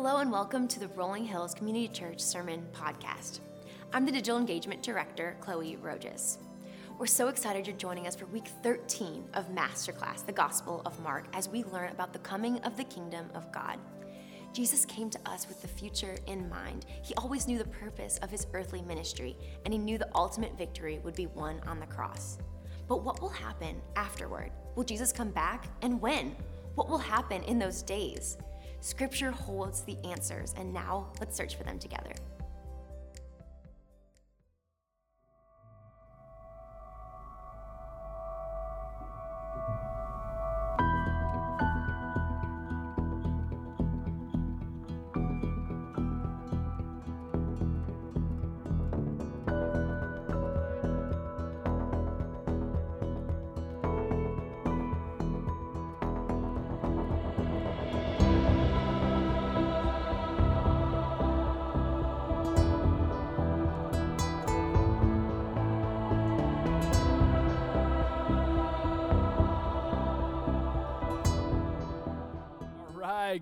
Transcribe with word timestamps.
Hello 0.00 0.18
and 0.18 0.30
welcome 0.30 0.68
to 0.68 0.78
the 0.78 0.86
Rolling 0.86 1.24
Hills 1.24 1.52
Community 1.52 1.88
Church 1.88 2.20
Sermon 2.20 2.64
Podcast. 2.72 3.40
I'm 3.92 4.06
the 4.06 4.12
Digital 4.12 4.38
Engagement 4.38 4.80
Director, 4.80 5.36
Chloe 5.40 5.74
Roges. 5.74 6.38
We're 7.00 7.06
so 7.06 7.26
excited 7.26 7.66
you're 7.66 7.74
joining 7.76 8.06
us 8.06 8.14
for 8.14 8.26
week 8.26 8.46
13 8.62 9.24
of 9.34 9.48
Masterclass, 9.48 10.24
the 10.24 10.30
Gospel 10.30 10.82
of 10.86 11.02
Mark, 11.02 11.26
as 11.32 11.48
we 11.48 11.64
learn 11.64 11.90
about 11.90 12.12
the 12.12 12.20
coming 12.20 12.58
of 12.58 12.76
the 12.76 12.84
kingdom 12.84 13.28
of 13.34 13.50
God. 13.50 13.80
Jesus 14.52 14.84
came 14.84 15.10
to 15.10 15.18
us 15.26 15.48
with 15.48 15.60
the 15.62 15.66
future 15.66 16.16
in 16.28 16.48
mind. 16.48 16.86
He 17.02 17.14
always 17.14 17.48
knew 17.48 17.58
the 17.58 17.64
purpose 17.64 18.18
of 18.18 18.30
his 18.30 18.46
earthly 18.54 18.82
ministry, 18.82 19.36
and 19.64 19.74
he 19.74 19.80
knew 19.80 19.98
the 19.98 20.14
ultimate 20.14 20.56
victory 20.56 21.00
would 21.02 21.16
be 21.16 21.26
won 21.26 21.60
on 21.66 21.80
the 21.80 21.86
cross. 21.86 22.38
But 22.86 23.02
what 23.02 23.20
will 23.20 23.30
happen 23.30 23.82
afterward? 23.96 24.52
Will 24.76 24.84
Jesus 24.84 25.10
come 25.10 25.32
back? 25.32 25.66
And 25.82 26.00
when? 26.00 26.36
What 26.76 26.88
will 26.88 26.98
happen 26.98 27.42
in 27.42 27.58
those 27.58 27.82
days? 27.82 28.38
Scripture 28.80 29.30
holds 29.30 29.82
the 29.82 29.96
answers, 30.04 30.54
and 30.56 30.72
now 30.72 31.08
let's 31.20 31.36
search 31.36 31.56
for 31.56 31.64
them 31.64 31.78
together. 31.78 32.12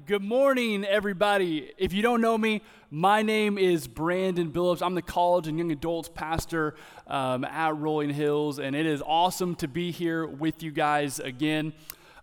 Good 0.04 0.22
morning, 0.22 0.84
everybody. 0.84 1.72
If 1.78 1.92
you 1.92 2.02
don't 2.02 2.20
know 2.20 2.36
me, 2.36 2.60
my 2.90 3.22
name 3.22 3.56
is 3.56 3.86
Brandon 3.88 4.50
Billups. 4.50 4.82
I'm 4.82 4.94
the 4.94 5.00
college 5.00 5.48
and 5.48 5.56
young 5.56 5.72
adults 5.72 6.10
pastor 6.12 6.74
um, 7.06 7.44
at 7.44 7.76
Rolling 7.76 8.10
Hills, 8.10 8.58
and 8.58 8.76
it 8.76 8.84
is 8.84 9.00
awesome 9.06 9.54
to 9.56 9.68
be 9.68 9.92
here 9.92 10.26
with 10.26 10.62
you 10.62 10.70
guys 10.70 11.18
again. 11.18 11.72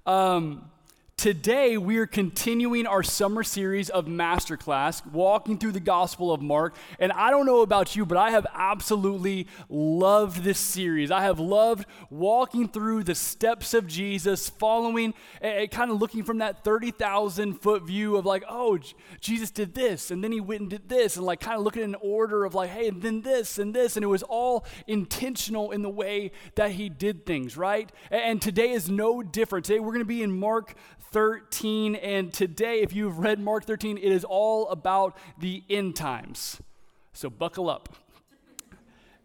Um, 0.06 0.70
Today, 1.16 1.78
we 1.78 2.00
are 2.00 2.06
continuing 2.06 2.86
our 2.86 3.02
summer 3.02 3.44
series 3.44 3.90
of 3.90 4.08
Masterclass, 4.08 5.06
walking 5.10 5.58
through 5.58 5.72
the 5.72 5.80
Gospel 5.80 6.34
of 6.34 6.42
Mark. 6.42 6.76
And 7.00 7.14
I 7.14 7.30
don't 7.30 7.46
know 7.46 7.62
about 7.62 7.96
you, 7.96 8.06
but 8.06 8.18
I 8.18 8.32
have 8.32 8.46
absolutely 8.54 9.48
loved 9.70 10.44
this 10.44 10.60
series. 10.60 11.12
I 11.12 11.22
have 11.22 11.40
loved 11.40 11.86
walking 12.10 12.68
through 12.68 13.06
the 13.06 13.16
steps 13.16 13.74
of 13.74 13.88
Jesus, 13.88 14.50
following 14.50 15.14
and 15.40 15.72
kind 15.72 15.92
of 15.92 16.02
looking 16.02 16.24
from 16.24 16.40
that 16.40 16.66
30,000 16.66 17.54
foot 17.54 17.84
view 17.84 18.18
of 18.18 18.26
like, 18.26 18.44
oh, 18.50 18.78
Jesus 19.22 19.50
did 19.50 19.76
this, 19.76 20.12
and 20.12 20.22
then 20.22 20.34
he 20.34 20.42
went 20.42 20.62
and 20.62 20.70
did 20.70 20.90
this, 20.90 21.16
and 21.16 21.26
like 21.26 21.40
kind 21.40 21.58
of 21.58 21.64
looking 21.64 21.84
in 21.84 21.96
order 21.96 22.44
of 22.44 22.54
like, 22.54 22.72
hey, 22.72 22.90
and 22.90 23.02
then 23.02 23.22
this 23.22 23.60
and 23.60 23.74
this. 23.74 23.96
And 23.96 24.04
it 24.04 24.08
was 24.08 24.24
all 24.24 24.66
intentional 24.88 25.72
in 25.72 25.84
the 25.84 25.90
way 25.90 26.32
that 26.56 26.72
he 26.72 26.90
did 26.90 27.26
things, 27.26 27.56
right? 27.56 27.90
And 28.12 28.42
today 28.42 28.72
is 28.72 28.90
no 28.90 29.24
different. 29.24 29.66
Today, 29.66 29.80
we're 29.80 29.94
going 29.94 30.00
to 30.00 30.06
be 30.06 30.22
in 30.22 30.38
Mark 30.38 30.76
13. 31.14 31.96
And 31.96 32.34
today, 32.34 32.82
if 32.82 32.92
you've 32.94 33.20
read 33.20 33.40
Mark 33.40 33.66
13, 33.66 33.98
it 33.98 34.04
is 34.04 34.26
all 34.26 34.68
about 34.70 35.16
the 35.40 35.64
end 35.70 35.96
times. 35.96 36.60
So 37.14 37.30
buckle 37.30 37.70
up. 37.70 37.96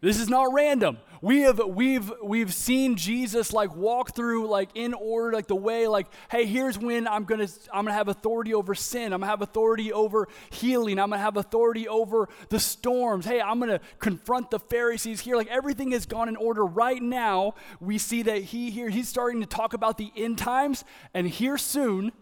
This 0.01 0.19
is 0.19 0.29
not 0.29 0.53
random. 0.53 0.97
We 1.21 1.41
have 1.41 1.59
we've 1.59 2.09
we've 2.23 2.53
seen 2.53 2.95
Jesus 2.95 3.51
like 3.51 3.75
walk 3.75 4.15
through 4.15 4.47
like 4.47 4.69
in 4.73 4.93
order 4.93 5.33
like 5.33 5.47
the 5.47 5.55
way 5.57 5.87
like 5.87 6.07
hey 6.31 6.45
here's 6.45 6.79
when 6.79 7.05
I'm 7.05 7.25
going 7.25 7.45
to 7.45 7.53
I'm 7.73 7.83
going 7.83 7.91
to 7.91 7.97
have 7.97 8.07
authority 8.07 8.53
over 8.53 8.73
sin. 8.73 9.11
I'm 9.11 9.19
going 9.19 9.27
to 9.27 9.27
have 9.27 9.41
authority 9.41 9.91
over 9.91 10.29
healing. 10.51 10.99
I'm 10.99 11.09
going 11.09 11.19
to 11.19 11.23
have 11.23 11.35
authority 11.35 11.89
over 11.89 12.29
the 12.47 12.61
storms. 12.61 13.25
Hey, 13.25 13.41
I'm 13.41 13.59
going 13.59 13.71
to 13.71 13.81
confront 13.99 14.51
the 14.51 14.59
Pharisees 14.59 15.19
here. 15.19 15.35
Like 15.35 15.47
everything 15.47 15.91
has 15.91 16.05
gone 16.05 16.29
in 16.29 16.37
order 16.37 16.65
right 16.65 17.01
now. 17.01 17.55
We 17.81 17.97
see 17.97 18.21
that 18.23 18.43
he 18.43 18.71
here 18.71 18.87
he's 18.87 19.09
starting 19.09 19.41
to 19.41 19.47
talk 19.47 19.73
about 19.73 19.97
the 19.97 20.13
end 20.15 20.37
times 20.37 20.85
and 21.13 21.27
here 21.27 21.57
soon 21.57 22.13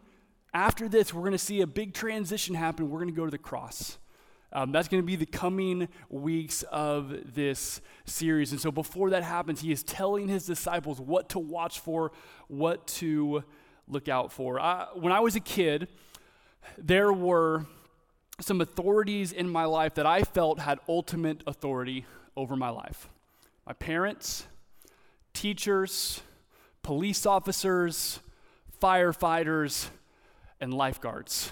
after 0.51 0.89
this 0.89 1.13
we're 1.13 1.21
going 1.21 1.31
to 1.33 1.37
see 1.37 1.61
a 1.61 1.67
big 1.67 1.93
transition 1.93 2.55
happen. 2.55 2.89
We're 2.89 2.99
going 2.99 3.13
to 3.13 3.15
go 3.15 3.25
to 3.25 3.31
the 3.31 3.37
cross. 3.37 3.99
Um, 4.53 4.71
that's 4.71 4.87
going 4.87 5.03
to 5.03 5.05
be 5.05 5.17
the 5.17 5.25
coming 5.25 5.89
weeks 6.09 6.63
of 6.63 7.33
this 7.35 7.81
series. 8.05 8.51
And 8.51 8.61
so, 8.61 8.71
before 8.71 9.09
that 9.09 9.23
happens, 9.23 9.61
he 9.61 9.71
is 9.71 9.83
telling 9.83 10.27
his 10.29 10.45
disciples 10.45 11.01
what 11.01 11.29
to 11.29 11.39
watch 11.39 11.79
for, 11.79 12.11
what 12.47 12.87
to 12.87 13.43
look 13.87 14.07
out 14.07 14.31
for. 14.31 14.59
I, 14.59 14.87
when 14.95 15.11
I 15.11 15.19
was 15.19 15.35
a 15.35 15.41
kid, 15.41 15.89
there 16.77 17.11
were 17.11 17.65
some 18.39 18.61
authorities 18.61 19.31
in 19.31 19.49
my 19.49 19.65
life 19.65 19.95
that 19.95 20.05
I 20.05 20.21
felt 20.23 20.59
had 20.59 20.79
ultimate 20.87 21.41
authority 21.47 22.05
over 22.35 22.55
my 22.55 22.69
life 22.69 23.09
my 23.65 23.73
parents, 23.73 24.45
teachers, 25.33 26.21
police 26.83 27.25
officers, 27.25 28.21
firefighters, 28.81 29.89
and 30.61 30.73
lifeguards. 30.73 31.51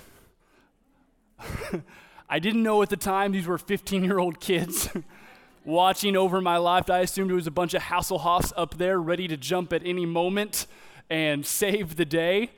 I 2.30 2.40
didn't 2.40 2.64
know 2.64 2.82
at 2.82 2.90
the 2.90 2.98
time 2.98 3.32
these 3.32 3.46
were 3.46 3.58
15 3.58 4.04
year 4.04 4.18
old 4.18 4.40
kids 4.40 4.90
watching 5.66 6.16
over 6.16 6.42
my 6.42 6.58
life. 6.58 6.90
I 6.90 7.00
assumed 7.00 7.30
it 7.30 7.36
was 7.36 7.48
a 7.48 7.52
bunch 7.52 7.74
of 7.74 7.84
Hasselhoffs 7.84 8.52
up 8.58 8.78
there 8.78 9.00
ready 9.00 9.28
to 9.28 9.38
jump 9.38 9.72
at 9.74 9.82
any 9.86 10.06
moment 10.06 10.66
and 11.10 11.46
save 11.46 11.98
the 11.98 12.06
day. 12.06 12.52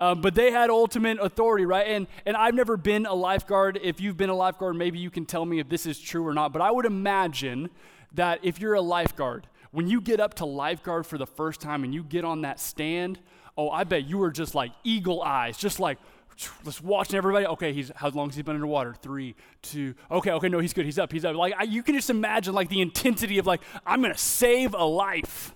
Um, 0.00 0.20
but 0.20 0.34
they 0.34 0.50
had 0.50 0.68
ultimate 0.70 1.18
authority, 1.20 1.64
right? 1.64 1.86
And, 1.86 2.06
and 2.26 2.36
I've 2.36 2.54
never 2.54 2.76
been 2.76 3.06
a 3.06 3.14
lifeguard. 3.14 3.78
If 3.82 4.00
you've 4.00 4.16
been 4.16 4.28
a 4.28 4.34
lifeguard, 4.34 4.76
maybe 4.76 4.98
you 4.98 5.08
can 5.08 5.24
tell 5.24 5.46
me 5.46 5.60
if 5.60 5.68
this 5.68 5.86
is 5.86 5.98
true 5.98 6.26
or 6.26 6.34
not. 6.34 6.52
But 6.52 6.60
I 6.60 6.70
would 6.70 6.84
imagine 6.84 7.70
that 8.12 8.40
if 8.42 8.60
you're 8.60 8.74
a 8.74 8.80
lifeguard, 8.80 9.46
when 9.70 9.88
you 9.88 10.00
get 10.00 10.20
up 10.20 10.34
to 10.34 10.44
lifeguard 10.44 11.06
for 11.06 11.16
the 11.16 11.26
first 11.26 11.60
time 11.60 11.84
and 11.84 11.94
you 11.94 12.02
get 12.02 12.24
on 12.24 12.42
that 12.42 12.60
stand, 12.60 13.18
oh, 13.56 13.70
I 13.70 13.84
bet 13.84 14.04
you 14.04 14.18
were 14.18 14.30
just 14.30 14.54
like 14.54 14.72
eagle 14.82 15.22
eyes, 15.22 15.56
just 15.56 15.80
like, 15.80 15.98
just 16.36 16.82
watching 16.82 17.16
everybody. 17.16 17.46
Okay, 17.46 17.72
he's 17.72 17.90
how 17.96 18.08
long 18.10 18.28
has 18.28 18.36
he 18.36 18.42
been 18.42 18.54
underwater? 18.54 18.94
Three, 18.94 19.34
two. 19.62 19.94
Okay, 20.10 20.30
okay, 20.30 20.48
no, 20.48 20.58
he's 20.58 20.72
good. 20.72 20.84
He's 20.84 20.98
up. 20.98 21.12
He's 21.12 21.24
up. 21.24 21.36
Like 21.36 21.54
I, 21.56 21.64
you 21.64 21.82
can 21.82 21.94
just 21.94 22.10
imagine 22.10 22.54
like 22.54 22.68
the 22.68 22.80
intensity 22.80 23.38
of 23.38 23.46
like 23.46 23.60
I'm 23.86 24.02
gonna 24.02 24.16
save 24.16 24.74
a 24.74 24.84
life, 24.84 25.54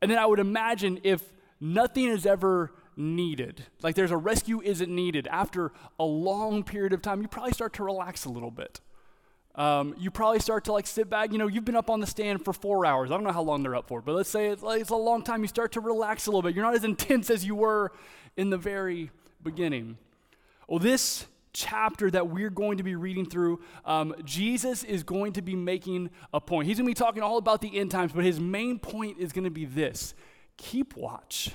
and 0.00 0.10
then 0.10 0.18
I 0.18 0.26
would 0.26 0.38
imagine 0.38 1.00
if 1.02 1.32
nothing 1.60 2.06
is 2.08 2.26
ever 2.26 2.72
needed, 2.96 3.64
like 3.82 3.94
there's 3.94 4.10
a 4.10 4.16
rescue 4.16 4.60
isn't 4.62 4.94
needed 4.94 5.26
after 5.28 5.72
a 5.98 6.04
long 6.04 6.62
period 6.62 6.92
of 6.92 7.00
time, 7.00 7.22
you 7.22 7.28
probably 7.28 7.52
start 7.52 7.72
to 7.74 7.84
relax 7.84 8.24
a 8.24 8.28
little 8.28 8.50
bit. 8.50 8.80
Um, 9.54 9.94
you 9.98 10.10
probably 10.10 10.40
start 10.40 10.64
to 10.64 10.72
like 10.72 10.86
sit 10.86 11.10
back. 11.10 11.32
You 11.32 11.38
know, 11.38 11.46
you've 11.46 11.64
been 11.64 11.76
up 11.76 11.90
on 11.90 12.00
the 12.00 12.06
stand 12.06 12.44
for 12.44 12.52
four 12.52 12.86
hours. 12.86 13.10
I 13.10 13.14
don't 13.14 13.24
know 13.24 13.32
how 13.32 13.42
long 13.42 13.62
they're 13.62 13.76
up 13.76 13.86
for, 13.88 14.00
but 14.00 14.14
let's 14.14 14.30
say 14.30 14.48
it's, 14.48 14.62
like, 14.62 14.80
it's 14.80 14.90
a 14.90 14.96
long 14.96 15.22
time. 15.22 15.42
You 15.42 15.48
start 15.48 15.72
to 15.72 15.80
relax 15.80 16.26
a 16.26 16.30
little 16.30 16.42
bit. 16.42 16.54
You're 16.54 16.64
not 16.64 16.74
as 16.74 16.84
intense 16.84 17.28
as 17.28 17.44
you 17.44 17.54
were 17.54 17.92
in 18.36 18.50
the 18.50 18.56
very 18.56 19.10
beginning. 19.42 19.98
Well, 20.68 20.78
this 20.78 21.26
chapter 21.52 22.10
that 22.10 22.28
we're 22.28 22.50
going 22.50 22.78
to 22.78 22.82
be 22.82 22.94
reading 22.94 23.26
through, 23.26 23.60
um, 23.84 24.14
Jesus 24.24 24.84
is 24.84 25.02
going 25.02 25.34
to 25.34 25.42
be 25.42 25.54
making 25.54 26.10
a 26.32 26.40
point. 26.40 26.66
He's 26.66 26.78
going 26.78 26.86
to 26.86 26.90
be 26.90 26.94
talking 26.94 27.22
all 27.22 27.38
about 27.38 27.60
the 27.60 27.78
end 27.78 27.90
times, 27.90 28.12
but 28.12 28.24
his 28.24 28.40
main 28.40 28.78
point 28.78 29.18
is 29.18 29.32
going 29.32 29.44
to 29.44 29.50
be 29.50 29.64
this 29.64 30.14
keep 30.56 30.96
watch. 30.96 31.50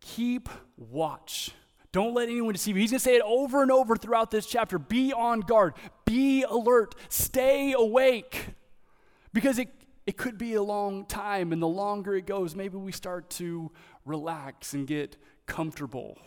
Keep 0.00 0.48
watch. 0.76 1.52
Don't 1.92 2.14
let 2.14 2.28
anyone 2.28 2.52
deceive 2.52 2.76
you. 2.76 2.80
He's 2.80 2.92
going 2.92 3.00
to 3.00 3.04
say 3.04 3.16
it 3.16 3.22
over 3.24 3.62
and 3.62 3.70
over 3.70 3.96
throughout 3.96 4.30
this 4.30 4.46
chapter. 4.46 4.78
Be 4.78 5.12
on 5.12 5.40
guard, 5.40 5.74
be 6.04 6.42
alert, 6.44 6.94
stay 7.08 7.72
awake. 7.72 8.46
Because 9.32 9.58
it, 9.58 9.68
it 10.06 10.16
could 10.16 10.38
be 10.38 10.54
a 10.54 10.62
long 10.62 11.04
time, 11.04 11.52
and 11.52 11.60
the 11.60 11.68
longer 11.68 12.16
it 12.16 12.26
goes, 12.26 12.56
maybe 12.56 12.76
we 12.76 12.92
start 12.92 13.30
to 13.30 13.70
relax 14.04 14.72
and 14.72 14.86
get 14.86 15.16
comfortable. 15.46 16.18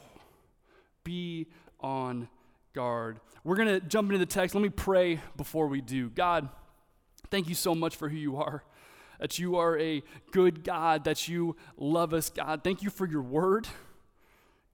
Be 1.03 1.47
on 1.79 2.27
guard. 2.73 3.19
We're 3.43 3.55
going 3.55 3.67
to 3.67 3.79
jump 3.79 4.09
into 4.09 4.19
the 4.19 4.25
text. 4.25 4.55
Let 4.55 4.61
me 4.61 4.69
pray 4.69 5.19
before 5.37 5.67
we 5.67 5.81
do. 5.81 6.09
God, 6.09 6.49
thank 7.29 7.49
you 7.49 7.55
so 7.55 7.75
much 7.75 7.95
for 7.95 8.09
who 8.09 8.17
you 8.17 8.37
are. 8.37 8.63
That 9.19 9.39
you 9.39 9.55
are 9.57 9.79
a 9.79 10.03
good 10.31 10.63
God, 10.63 11.03
that 11.05 11.27
you 11.27 11.55
love 11.77 12.13
us, 12.13 12.29
God. 12.29 12.63
Thank 12.63 12.81
you 12.81 12.89
for 12.89 13.07
your 13.07 13.21
word. 13.21 13.67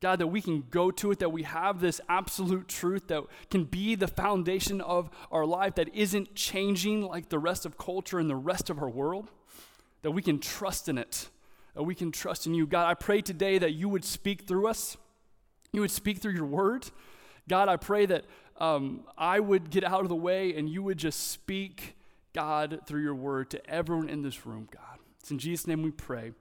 God, 0.02 0.20
that 0.20 0.28
we 0.28 0.42
can 0.42 0.64
go 0.72 0.92
to 0.92 1.12
it, 1.12 1.20
that 1.20 1.32
we 1.32 1.44
have 1.44 1.82
this 1.82 2.00
absolute 2.08 2.70
truth 2.70 3.08
that 3.08 3.24
can 3.50 3.66
be 3.66 3.96
the 3.96 4.08
foundation 4.08 4.80
of 4.80 5.10
our 5.30 5.46
life, 5.46 5.76
that 5.76 5.94
isn't 5.94 6.36
changing 6.36 7.02
like 7.02 7.30
the 7.30 7.40
rest 7.40 7.66
of 7.66 7.78
culture 7.78 8.18
and 8.18 8.30
the 8.30 8.36
rest 8.36 8.70
of 8.70 8.80
our 8.80 8.90
world, 8.90 9.30
that 10.02 10.12
we 10.12 10.22
can 10.22 10.40
trust 10.40 10.88
in 10.88 10.98
it, 10.98 11.30
that 11.76 11.84
we 11.84 11.94
can 11.94 12.12
trust 12.14 12.48
in 12.48 12.54
you. 12.54 12.66
God, 12.66 12.88
I 12.88 12.94
pray 12.94 13.22
today 13.22 13.58
that 13.58 13.74
you 13.74 13.90
would 13.90 14.06
speak 14.06 14.48
through 14.48 14.68
us, 14.68 14.96
you 15.72 15.82
would 15.82 15.92
speak 15.92 16.20
through 16.20 16.34
your 16.34 16.46
word. 16.46 16.90
God, 17.48 17.70
I 17.70 17.78
pray 17.78 18.06
that 18.06 18.26
um, 18.60 19.02
I 19.18 19.40
would 19.40 19.70
get 19.70 19.84
out 19.84 20.02
of 20.02 20.10
the 20.10 20.16
way 20.16 20.56
and 20.56 20.70
you 20.70 20.84
would 20.84 20.98
just 20.98 21.32
speak, 21.32 21.96
God, 22.34 22.82
through 22.86 23.02
your 23.02 23.16
word 23.16 23.50
to 23.52 23.70
everyone 23.70 24.10
in 24.10 24.22
this 24.22 24.46
room, 24.46 24.68
God. 24.72 25.00
It's 25.20 25.32
in 25.32 25.40
Jesus' 25.40 25.68
name 25.68 25.82
we 25.82 25.92
pray. 25.92 26.32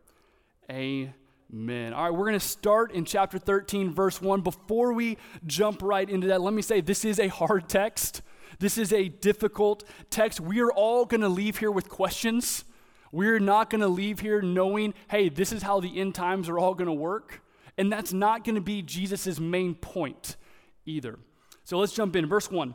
Amen. 0.70 1.92
All 1.94 2.04
right, 2.04 2.10
we're 2.10 2.26
going 2.26 2.38
to 2.38 2.40
start 2.40 2.92
in 2.92 3.04
chapter 3.04 3.38
13, 3.38 3.94
verse 3.94 4.20
1. 4.20 4.42
Before 4.42 4.92
we 4.92 5.16
jump 5.46 5.82
right 5.82 6.08
into 6.08 6.26
that, 6.28 6.40
let 6.40 6.52
me 6.52 6.62
say 6.62 6.80
this 6.80 7.04
is 7.04 7.18
a 7.18 7.28
hard 7.28 7.68
text. 7.68 8.22
This 8.58 8.76
is 8.76 8.92
a 8.92 9.08
difficult 9.08 9.84
text. 10.10 10.40
We 10.40 10.60
are 10.60 10.72
all 10.72 11.04
going 11.04 11.20
to 11.20 11.28
leave 11.28 11.58
here 11.58 11.70
with 11.70 11.88
questions. 11.88 12.64
We're 13.12 13.38
not 13.38 13.70
going 13.70 13.80
to 13.80 13.88
leave 13.88 14.20
here 14.20 14.42
knowing, 14.42 14.94
hey, 15.08 15.28
this 15.28 15.52
is 15.52 15.62
how 15.62 15.80
the 15.80 15.98
end 15.98 16.14
times 16.14 16.48
are 16.48 16.58
all 16.58 16.74
going 16.74 16.88
to 16.88 16.92
work. 16.92 17.40
And 17.78 17.92
that's 17.92 18.12
not 18.12 18.44
going 18.44 18.56
to 18.56 18.60
be 18.60 18.82
Jesus' 18.82 19.38
main 19.38 19.76
point 19.76 20.36
either. 20.84 21.18
So 21.62 21.78
let's 21.78 21.92
jump 21.92 22.16
in. 22.16 22.26
Verse 22.26 22.50
1. 22.50 22.74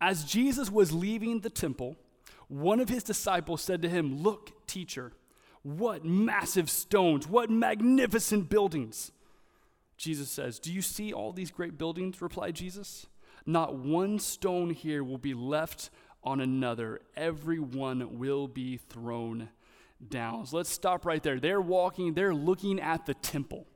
As 0.00 0.24
Jesus 0.24 0.70
was 0.70 0.92
leaving 0.92 1.40
the 1.40 1.50
temple, 1.50 1.96
one 2.48 2.80
of 2.80 2.88
his 2.88 3.02
disciples 3.02 3.62
said 3.62 3.82
to 3.82 3.88
him, 3.88 4.22
Look, 4.22 4.66
teacher, 4.66 5.12
what 5.62 6.04
massive 6.04 6.70
stones, 6.70 7.26
what 7.26 7.50
magnificent 7.50 8.48
buildings. 8.48 9.10
Jesus 9.96 10.30
says, 10.30 10.58
Do 10.58 10.72
you 10.72 10.82
see 10.82 11.12
all 11.12 11.32
these 11.32 11.50
great 11.50 11.78
buildings? 11.78 12.22
replied 12.22 12.54
Jesus. 12.54 13.06
Not 13.46 13.76
one 13.76 14.18
stone 14.18 14.70
here 14.70 15.02
will 15.02 15.18
be 15.18 15.34
left 15.34 15.90
on 16.22 16.40
another, 16.40 17.00
every 17.16 17.58
one 17.58 18.18
will 18.18 18.48
be 18.48 18.76
thrown 18.76 19.48
down. 20.06 20.46
So 20.46 20.58
let's 20.58 20.68
stop 20.70 21.06
right 21.06 21.22
there. 21.22 21.40
They're 21.40 21.60
walking, 21.60 22.14
they're 22.14 22.34
looking 22.34 22.80
at 22.80 23.06
the 23.06 23.14
temple. 23.14 23.66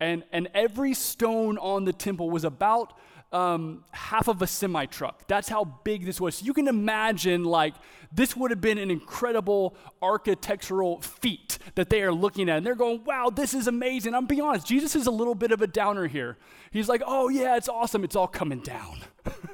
And, 0.00 0.24
and 0.32 0.48
every 0.54 0.94
stone 0.94 1.58
on 1.58 1.84
the 1.84 1.92
temple 1.92 2.30
was 2.30 2.44
about 2.44 2.94
um, 3.34 3.84
half 3.90 4.28
of 4.28 4.42
a 4.42 4.46
semi 4.46 4.86
truck. 4.86 5.26
That's 5.26 5.48
how 5.48 5.64
big 5.64 6.06
this 6.06 6.20
was. 6.20 6.36
So 6.36 6.46
you 6.46 6.54
can 6.54 6.68
imagine, 6.68 7.44
like, 7.44 7.74
this 8.12 8.36
would 8.36 8.52
have 8.52 8.60
been 8.60 8.78
an 8.78 8.92
incredible 8.92 9.76
architectural 10.00 11.00
feat 11.00 11.58
that 11.74 11.90
they 11.90 12.02
are 12.02 12.12
looking 12.12 12.48
at. 12.48 12.58
And 12.58 12.66
they're 12.66 12.76
going, 12.76 13.02
wow, 13.04 13.30
this 13.30 13.52
is 13.52 13.66
amazing. 13.66 14.14
I'm 14.14 14.26
being 14.26 14.40
honest, 14.40 14.66
Jesus 14.66 14.94
is 14.94 15.08
a 15.08 15.10
little 15.10 15.34
bit 15.34 15.50
of 15.50 15.60
a 15.62 15.66
downer 15.66 16.06
here. 16.06 16.38
He's 16.70 16.88
like, 16.88 17.02
oh, 17.04 17.28
yeah, 17.28 17.56
it's 17.56 17.68
awesome. 17.68 18.04
It's 18.04 18.14
all 18.14 18.28
coming 18.28 18.60
down. 18.60 19.00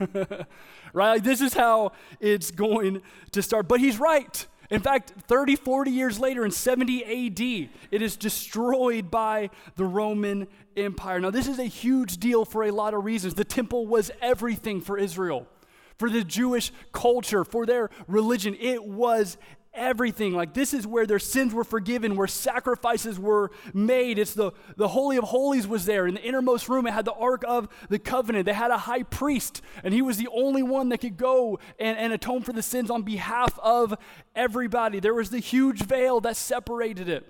right? 0.93 1.15
Like, 1.15 1.23
this 1.23 1.41
is 1.41 1.55
how 1.55 1.93
it's 2.21 2.51
going 2.51 3.01
to 3.33 3.43
start. 3.43 3.67
But 3.67 3.81
he's 3.81 3.99
right. 3.99 4.47
In 4.71 4.81
fact, 4.81 5.13
30, 5.27 5.57
40 5.57 5.91
years 5.91 6.21
later, 6.21 6.45
in 6.45 6.53
70 6.53 7.05
AD, 7.05 7.41
it 7.91 8.03
is 8.03 8.17
destroyed 8.17 9.11
by 9.11 9.51
the 9.75 9.85
Roman 9.85 10.47
Empire. 10.77 11.19
Now, 11.19 11.31
this 11.31 11.49
is 11.49 11.59
a 11.59 11.65
huge 11.65 12.19
deal 12.19 12.45
for 12.45 12.63
a 12.63 12.71
lot 12.71 12.95
of 12.95 13.05
reasons. 13.05 13.35
The 13.35 13.45
temple 13.45 13.87
was 13.89 14.13
everything 14.21 14.81
for 14.81 14.97
Israel, 14.97 15.49
for 15.99 16.09
the 16.09 16.23
Jewish 16.23 16.73
culture, 16.93 17.45
for 17.45 17.67
their 17.67 17.91
religion. 18.07 18.57
It 18.61 18.85
was 18.85 19.39
everything. 19.75 20.35
Like 20.35 20.55
this 20.55 20.75
is 20.75 20.87
where 20.87 21.07
their 21.07 21.19
sins 21.19 21.55
were 21.55 21.65
forgiven, 21.65 22.17
where 22.17 22.27
sacrifices 22.27 23.19
were 23.19 23.51
made. 23.73 24.19
It's 24.19 24.35
the, 24.35 24.53
the 24.77 24.89
Holy 24.89 25.17
of 25.17 25.25
Holies 25.25 25.67
was 25.67 25.85
there. 25.85 26.07
In 26.07 26.15
the 26.15 26.23
innermost 26.23 26.69
room, 26.69 26.87
it 26.87 26.93
had 26.93 27.05
the 27.05 27.13
Ark 27.13 27.45
of 27.47 27.69
the 27.89 27.99
Covenant. 27.99 28.47
They 28.47 28.53
had 28.53 28.71
a 28.71 28.79
high 28.79 29.03
priest, 29.03 29.63
and 29.83 29.95
he 29.95 30.03
was 30.03 30.17
the 30.17 30.29
only 30.33 30.63
one 30.63 30.89
that 30.91 30.99
could 30.99 31.17
go 31.17 31.59
and, 31.79 31.97
and 31.99 32.13
atone 32.13 32.43
for 32.43 32.53
the 32.53 32.63
sins 32.63 32.91
on 32.91 33.03
behalf 33.03 33.59
of 33.63 33.95
everybody. 34.35 35.01
There 35.01 35.15
was 35.15 35.31
the 35.31 35.39
huge 35.39 35.83
veil 35.83 36.21
that 36.21 36.37
separated 36.37 37.09
it. 37.09 37.27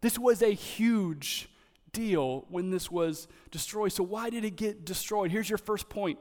This 0.00 0.18
was 0.18 0.42
a 0.42 0.52
huge 0.52 1.48
deal 1.92 2.46
when 2.48 2.70
this 2.70 2.90
was 2.90 3.28
destroyed. 3.50 3.92
So, 3.92 4.02
why 4.02 4.30
did 4.30 4.44
it 4.44 4.56
get 4.56 4.84
destroyed? 4.84 5.30
Here's 5.30 5.48
your 5.48 5.58
first 5.58 5.88
point 5.88 6.18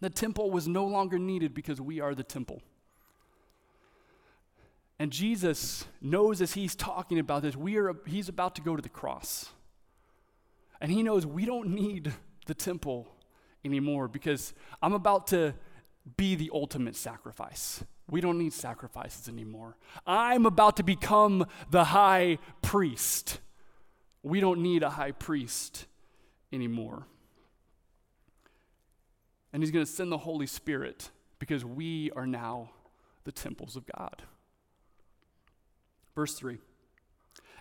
the 0.00 0.10
temple 0.10 0.50
was 0.50 0.68
no 0.68 0.84
longer 0.86 1.18
needed 1.18 1.54
because 1.54 1.80
we 1.80 2.00
are 2.00 2.14
the 2.14 2.24
temple. 2.24 2.62
And 4.98 5.12
Jesus 5.12 5.86
knows 6.00 6.40
as 6.40 6.54
he's 6.54 6.74
talking 6.74 7.18
about 7.18 7.42
this, 7.42 7.54
we 7.54 7.76
are, 7.76 7.94
he's 8.06 8.28
about 8.28 8.54
to 8.56 8.62
go 8.62 8.76
to 8.76 8.82
the 8.82 8.88
cross. 8.88 9.50
And 10.80 10.90
he 10.90 11.02
knows 11.02 11.26
we 11.26 11.44
don't 11.44 11.68
need 11.68 12.12
the 12.46 12.54
temple 12.54 13.08
anymore 13.64 14.08
because 14.08 14.54
I'm 14.80 14.94
about 14.94 15.26
to 15.28 15.54
be 16.16 16.34
the 16.34 16.50
ultimate 16.54 16.96
sacrifice. 16.96 17.84
We 18.08 18.20
don't 18.20 18.38
need 18.38 18.52
sacrifices 18.52 19.28
anymore. 19.28 19.76
I'm 20.06 20.46
about 20.46 20.76
to 20.76 20.82
become 20.82 21.46
the 21.70 21.84
high 21.84 22.38
priest. 22.62 23.40
We 24.22 24.40
don't 24.40 24.62
need 24.62 24.82
a 24.82 24.90
high 24.90 25.12
priest 25.12 25.86
anymore. 26.52 27.06
And 29.52 29.62
he's 29.62 29.72
going 29.72 29.84
to 29.84 29.90
send 29.90 30.12
the 30.12 30.18
Holy 30.18 30.46
Spirit 30.46 31.10
because 31.38 31.64
we 31.64 32.10
are 32.12 32.26
now 32.26 32.70
the 33.24 33.32
temples 33.32 33.74
of 33.74 33.84
God. 33.86 34.22
Verse 36.16 36.34
3. 36.34 36.58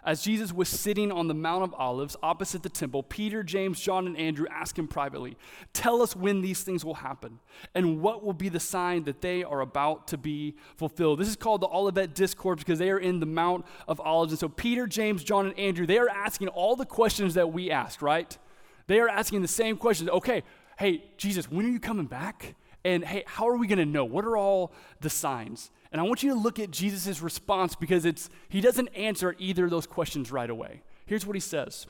As 0.06 0.22
Jesus 0.22 0.54
was 0.54 0.70
sitting 0.70 1.12
on 1.12 1.28
the 1.28 1.34
Mount 1.34 1.64
of 1.64 1.74
Olives 1.74 2.16
opposite 2.22 2.62
the 2.62 2.70
temple, 2.70 3.02
Peter, 3.02 3.42
James, 3.42 3.80
John, 3.80 4.06
and 4.06 4.16
Andrew 4.16 4.46
asked 4.52 4.78
him 4.78 4.88
privately, 4.88 5.36
Tell 5.74 6.02
us 6.02 6.16
when 6.16 6.42
these 6.42 6.62
things 6.62 6.86
will 6.86 6.94
happen, 6.94 7.40
and 7.74 8.02
what 8.02 8.24
will 8.24 8.34
be 8.34 8.48
the 8.48 8.60
sign 8.60 9.04
that 9.06 9.22
they 9.22 9.44
are 9.44 9.62
about 9.62 10.08
to 10.10 10.18
be 10.18 10.56
fulfilled. 10.78 11.20
This 11.20 11.28
is 11.28 11.36
called 11.36 11.62
the 11.62 11.68
Olivet 11.68 12.14
Discourse 12.14 12.60
because 12.60 12.78
they 12.78 12.92
are 12.92 13.00
in 13.00 13.20
the 13.20 13.26
Mount 13.26 13.66
of 13.88 14.00
Olives. 14.00 14.32
And 14.32 14.40
so, 14.40 14.48
Peter, 14.48 14.86
James, 14.86 15.24
John, 15.24 15.48
and 15.48 15.60
Andrew, 15.60 15.88
they 15.88 15.98
are 15.98 16.10
asking 16.10 16.50
all 16.50 16.76
the 16.76 16.86
questions 16.86 17.34
that 17.34 17.52
we 17.52 17.72
ask, 17.72 18.04
right? 18.04 18.38
They 18.86 19.00
are 19.00 19.10
asking 19.10 19.42
the 19.42 19.48
same 19.48 19.76
questions. 19.76 20.10
Okay, 20.12 20.44
hey, 20.78 21.04
Jesus, 21.18 21.50
when 21.50 21.66
are 21.66 21.70
you 21.70 21.80
coming 21.80 22.06
back? 22.06 22.56
And 22.86 23.04
hey, 23.04 23.24
how 23.26 23.48
are 23.48 23.58
we 23.58 23.66
going 23.66 23.80
to 23.80 23.86
know? 23.86 24.06
What 24.06 24.26
are 24.26 24.38
all 24.38 24.72
the 25.02 25.10
signs? 25.10 25.72
And 25.92 26.00
I 26.00 26.04
want 26.04 26.22
you 26.22 26.30
to 26.30 26.40
look 26.40 26.60
at 26.60 26.70
Jesus' 26.70 27.20
response 27.20 27.76
because 27.76 28.06
it's, 28.06 28.30
he 28.48 28.62
doesn't 28.62 28.90
answer 28.90 29.36
either 29.40 29.66
of 29.66 29.72
those 29.72 29.88
questions 29.88 30.32
right 30.32 30.50
away. 30.50 30.84
Here's 31.08 31.26
what 31.26 31.36
he 31.36 31.40
says 31.40 31.88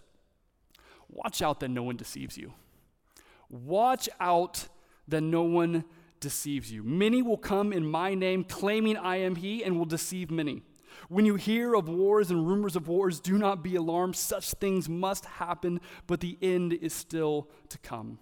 Watch 1.09 1.42
out 1.42 1.59
that 1.59 1.68
no 1.68 1.83
one 1.83 1.97
deceives 1.97 2.38
you. 2.38 2.53
Watch 3.50 4.07
out 4.21 4.69
that 5.09 5.19
no 5.21 5.44
one 5.44 5.83
deceives 6.21 6.71
you. 6.71 6.81
Many 6.81 7.21
will 7.21 7.38
come 7.38 7.74
in 7.74 7.86
my 7.86 8.15
name, 8.15 8.45
claiming 8.45 8.95
I 8.95 9.18
am 9.18 9.36
he, 9.36 9.65
and 9.65 9.77
will 9.77 9.86
deceive 9.86 10.31
many. 10.31 10.63
When 11.09 11.25
you 11.25 11.36
hear 11.36 11.75
of 11.75 11.89
wars 11.89 12.31
and 12.31 12.47
rumors 12.47 12.77
of 12.77 12.88
wars, 12.88 13.19
do 13.19 13.38
not 13.38 13.62
be 13.62 13.75
alarmed. 13.75 14.15
Such 14.15 14.51
things 14.53 14.88
must 14.88 15.25
happen, 15.25 15.81
but 16.07 16.21
the 16.21 16.38
end 16.42 16.71
is 16.71 16.94
still 16.94 17.50
to 17.68 17.77
come. 17.80 18.19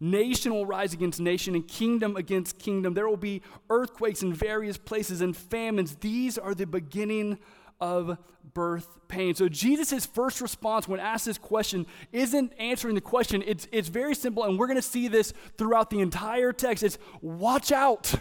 Nation 0.00 0.52
will 0.52 0.66
rise 0.66 0.92
against 0.92 1.20
nation 1.20 1.54
and 1.54 1.66
kingdom 1.66 2.16
against 2.16 2.58
kingdom. 2.58 2.94
There 2.94 3.08
will 3.08 3.16
be 3.16 3.42
earthquakes 3.70 4.22
in 4.22 4.32
various 4.32 4.76
places 4.76 5.20
and 5.20 5.36
famines. 5.36 5.96
These 5.96 6.38
are 6.38 6.54
the 6.54 6.66
beginning 6.66 7.38
of 7.80 8.18
birth 8.54 8.98
pain. 9.08 9.34
So 9.34 9.48
Jesus' 9.48 10.06
first 10.06 10.40
response 10.40 10.88
when 10.88 11.00
asked 11.00 11.26
this 11.26 11.38
question 11.38 11.86
isn't 12.12 12.52
answering 12.58 12.94
the 12.94 13.00
question. 13.00 13.42
It's, 13.46 13.68
it's 13.72 13.88
very 13.88 14.14
simple, 14.14 14.44
and 14.44 14.58
we're 14.58 14.66
going 14.66 14.76
to 14.76 14.82
see 14.82 15.08
this 15.08 15.32
throughout 15.58 15.90
the 15.90 16.00
entire 16.00 16.52
text. 16.52 16.82
It's 16.82 16.98
watch 17.20 17.72
out. 17.72 18.14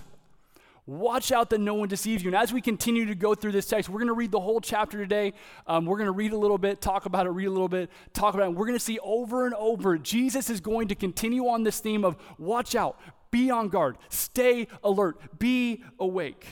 Watch 0.88 1.32
out 1.32 1.50
that 1.50 1.60
no 1.60 1.74
one 1.74 1.88
deceives 1.88 2.22
you. 2.24 2.30
And 2.30 2.36
as 2.36 2.54
we 2.54 2.62
continue 2.62 3.08
to 3.08 3.16
go 3.16 3.34
through 3.34 3.54
this 3.54 3.66
text, 3.66 3.90
we're 3.90 4.00
going 4.00 4.08
to 4.08 4.14
read 4.14 4.32
the 4.32 4.40
whole 4.40 4.62
chapter 4.62 5.00
today. 5.00 5.34
Um, 5.66 5.86
we're 5.86 5.98
going 5.98 6.06
to 6.06 6.12
read 6.12 6.32
a 6.32 6.38
little 6.38 6.60
bit, 6.60 6.80
talk 6.80 7.08
about 7.08 7.26
it, 7.26 7.32
read 7.32 7.48
a 7.48 7.52
little 7.52 7.68
bit, 7.68 7.90
talk 8.14 8.36
about 8.36 8.52
it. 8.52 8.56
We're 8.56 8.68
going 8.68 8.78
to 8.78 8.84
see 8.84 9.00
over 9.00 9.46
and 9.46 9.56
over, 9.56 9.98
Jesus 9.98 10.50
is 10.50 10.62
going 10.62 10.90
to 10.90 10.96
continue 10.96 11.48
on 11.48 11.64
this 11.64 11.80
theme 11.80 12.06
of 12.06 12.18
watch 12.38 12.76
out, 12.76 13.00
be 13.32 13.50
on 13.50 13.70
guard, 13.70 13.98
stay 14.10 14.68
alert, 14.84 15.40
be 15.40 15.84
awake. 16.00 16.46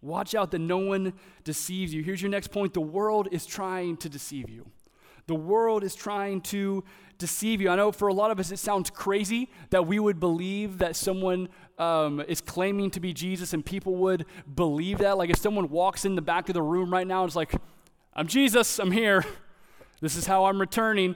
Watch 0.00 0.34
out 0.34 0.50
that 0.52 0.58
no 0.58 0.78
one 0.78 1.12
deceives 1.44 1.92
you. 1.92 2.02
Here's 2.02 2.22
your 2.22 2.30
next 2.30 2.48
point 2.48 2.72
the 2.72 2.80
world 2.80 3.28
is 3.30 3.44
trying 3.44 3.98
to 3.98 4.08
deceive 4.08 4.48
you. 4.48 4.66
The 5.26 5.34
world 5.34 5.84
is 5.84 5.94
trying 5.94 6.40
to 6.42 6.82
deceive 7.18 7.60
you. 7.60 7.70
I 7.70 7.76
know 7.76 7.92
for 7.92 8.08
a 8.08 8.14
lot 8.14 8.32
of 8.32 8.40
us 8.40 8.50
it 8.50 8.58
sounds 8.58 8.90
crazy 8.90 9.48
that 9.70 9.86
we 9.86 10.00
would 10.00 10.18
believe 10.18 10.78
that 10.78 10.96
someone 10.96 11.48
um, 11.78 12.20
is 12.20 12.40
claiming 12.40 12.90
to 12.92 13.00
be 13.00 13.12
Jesus 13.12 13.52
and 13.52 13.64
people 13.64 13.96
would 13.96 14.26
believe 14.54 14.98
that. 14.98 15.18
Like 15.18 15.30
if 15.30 15.38
someone 15.38 15.68
walks 15.68 16.04
in 16.04 16.14
the 16.14 16.22
back 16.22 16.48
of 16.48 16.54
the 16.54 16.62
room 16.62 16.92
right 16.92 17.06
now 17.06 17.22
and 17.22 17.30
is 17.30 17.36
like, 17.36 17.52
I'm 18.14 18.26
Jesus, 18.26 18.78
I'm 18.78 18.90
here, 18.90 19.24
this 20.00 20.16
is 20.16 20.26
how 20.26 20.44
I'm 20.46 20.60
returning. 20.60 21.14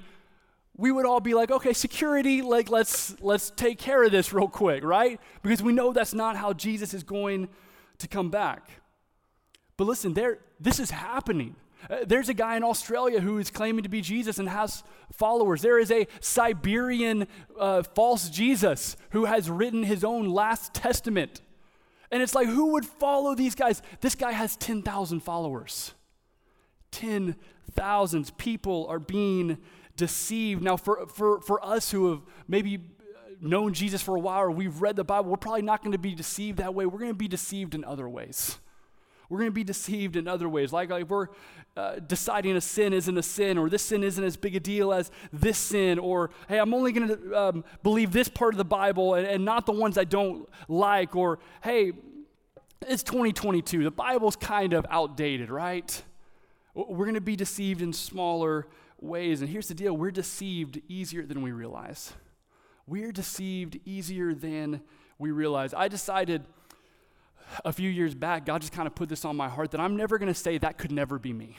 We 0.76 0.92
would 0.92 1.06
all 1.06 1.20
be 1.20 1.34
like, 1.34 1.50
okay, 1.50 1.72
security, 1.72 2.42
like 2.42 2.70
let's 2.70 3.18
let's 3.20 3.50
take 3.50 3.78
care 3.78 4.02
of 4.04 4.12
this 4.12 4.32
real 4.32 4.48
quick, 4.48 4.84
right? 4.84 5.20
Because 5.42 5.62
we 5.62 5.72
know 5.72 5.92
that's 5.92 6.14
not 6.14 6.36
how 6.36 6.52
Jesus 6.52 6.92
is 6.94 7.02
going 7.02 7.48
to 7.98 8.08
come 8.08 8.30
back. 8.30 8.68
But 9.76 9.84
listen, 9.84 10.14
there 10.14 10.38
this 10.60 10.78
is 10.78 10.90
happening. 10.90 11.56
Uh, 11.88 11.98
there's 12.06 12.28
a 12.28 12.34
guy 12.34 12.56
in 12.56 12.64
Australia 12.64 13.20
who 13.20 13.38
is 13.38 13.50
claiming 13.50 13.82
to 13.82 13.88
be 13.88 14.00
Jesus 14.00 14.38
and 14.38 14.48
has 14.48 14.82
followers. 15.12 15.62
There 15.62 15.78
is 15.78 15.90
a 15.90 16.06
Siberian 16.20 17.26
uh, 17.58 17.82
false 17.82 18.28
Jesus 18.28 18.96
who 19.10 19.24
has 19.24 19.50
written 19.50 19.82
his 19.82 20.04
own 20.04 20.28
last 20.28 20.74
testament. 20.74 21.40
And 22.10 22.22
it's 22.22 22.34
like, 22.34 22.48
who 22.48 22.72
would 22.72 22.86
follow 22.86 23.34
these 23.34 23.54
guys? 23.54 23.82
This 24.00 24.14
guy 24.14 24.32
has 24.32 24.56
10,000 24.56 25.20
followers. 25.20 25.92
10,000 26.92 28.38
people 28.38 28.86
are 28.88 28.98
being 28.98 29.58
deceived. 29.96 30.62
Now, 30.62 30.76
for, 30.76 31.06
for, 31.06 31.40
for 31.40 31.64
us 31.64 31.90
who 31.90 32.10
have 32.10 32.22
maybe 32.48 32.80
known 33.40 33.74
Jesus 33.74 34.02
for 34.02 34.16
a 34.16 34.20
while 34.20 34.42
or 34.42 34.50
we've 34.50 34.80
read 34.80 34.96
the 34.96 35.04
Bible, 35.04 35.30
we're 35.30 35.36
probably 35.36 35.62
not 35.62 35.82
going 35.82 35.92
to 35.92 35.98
be 35.98 36.14
deceived 36.14 36.58
that 36.58 36.74
way. 36.74 36.86
We're 36.86 36.98
going 36.98 37.10
to 37.10 37.14
be 37.14 37.28
deceived 37.28 37.74
in 37.74 37.84
other 37.84 38.08
ways. 38.08 38.58
We're 39.28 39.38
going 39.38 39.50
to 39.50 39.54
be 39.54 39.64
deceived 39.64 40.16
in 40.16 40.28
other 40.28 40.48
ways. 40.48 40.72
Like, 40.72 40.90
like 40.90 41.08
we're 41.08 41.28
uh, 41.76 41.96
deciding 42.06 42.56
a 42.56 42.60
sin 42.60 42.92
isn't 42.92 43.16
a 43.16 43.22
sin, 43.22 43.58
or 43.58 43.68
this 43.68 43.82
sin 43.82 44.02
isn't 44.02 44.22
as 44.22 44.36
big 44.36 44.56
a 44.56 44.60
deal 44.60 44.92
as 44.92 45.10
this 45.32 45.58
sin, 45.58 45.98
or 45.98 46.30
hey, 46.48 46.58
I'm 46.58 46.72
only 46.72 46.92
going 46.92 47.08
to 47.08 47.38
um, 47.38 47.64
believe 47.82 48.12
this 48.12 48.28
part 48.28 48.54
of 48.54 48.58
the 48.58 48.64
Bible 48.64 49.14
and, 49.14 49.26
and 49.26 49.44
not 49.44 49.66
the 49.66 49.72
ones 49.72 49.98
I 49.98 50.04
don't 50.04 50.48
like, 50.68 51.16
or 51.16 51.38
hey, 51.62 51.92
it's 52.86 53.02
2022. 53.02 53.84
The 53.84 53.90
Bible's 53.90 54.36
kind 54.36 54.72
of 54.72 54.86
outdated, 54.90 55.50
right? 55.50 56.02
We're 56.74 57.06
going 57.06 57.14
to 57.14 57.20
be 57.20 57.36
deceived 57.36 57.82
in 57.82 57.92
smaller 57.92 58.66
ways. 59.00 59.40
And 59.40 59.50
here's 59.50 59.68
the 59.68 59.74
deal 59.74 59.96
we're 59.96 60.10
deceived 60.10 60.80
easier 60.88 61.24
than 61.24 61.42
we 61.42 61.52
realize. 61.52 62.12
We're 62.86 63.12
deceived 63.12 63.80
easier 63.84 64.32
than 64.34 64.82
we 65.18 65.30
realize. 65.30 65.74
I 65.74 65.88
decided 65.88 66.44
a 67.64 67.72
few 67.72 67.90
years 67.90 68.14
back, 68.14 68.46
God 68.46 68.60
just 68.60 68.72
kind 68.72 68.86
of 68.86 68.94
put 68.94 69.08
this 69.08 69.24
on 69.24 69.36
my 69.36 69.48
heart 69.48 69.70
that 69.72 69.80
I'm 69.80 69.96
never 69.96 70.18
going 70.18 70.32
to 70.32 70.38
say 70.38 70.58
that 70.58 70.78
could 70.78 70.92
never 70.92 71.18
be 71.18 71.32
me. 71.32 71.56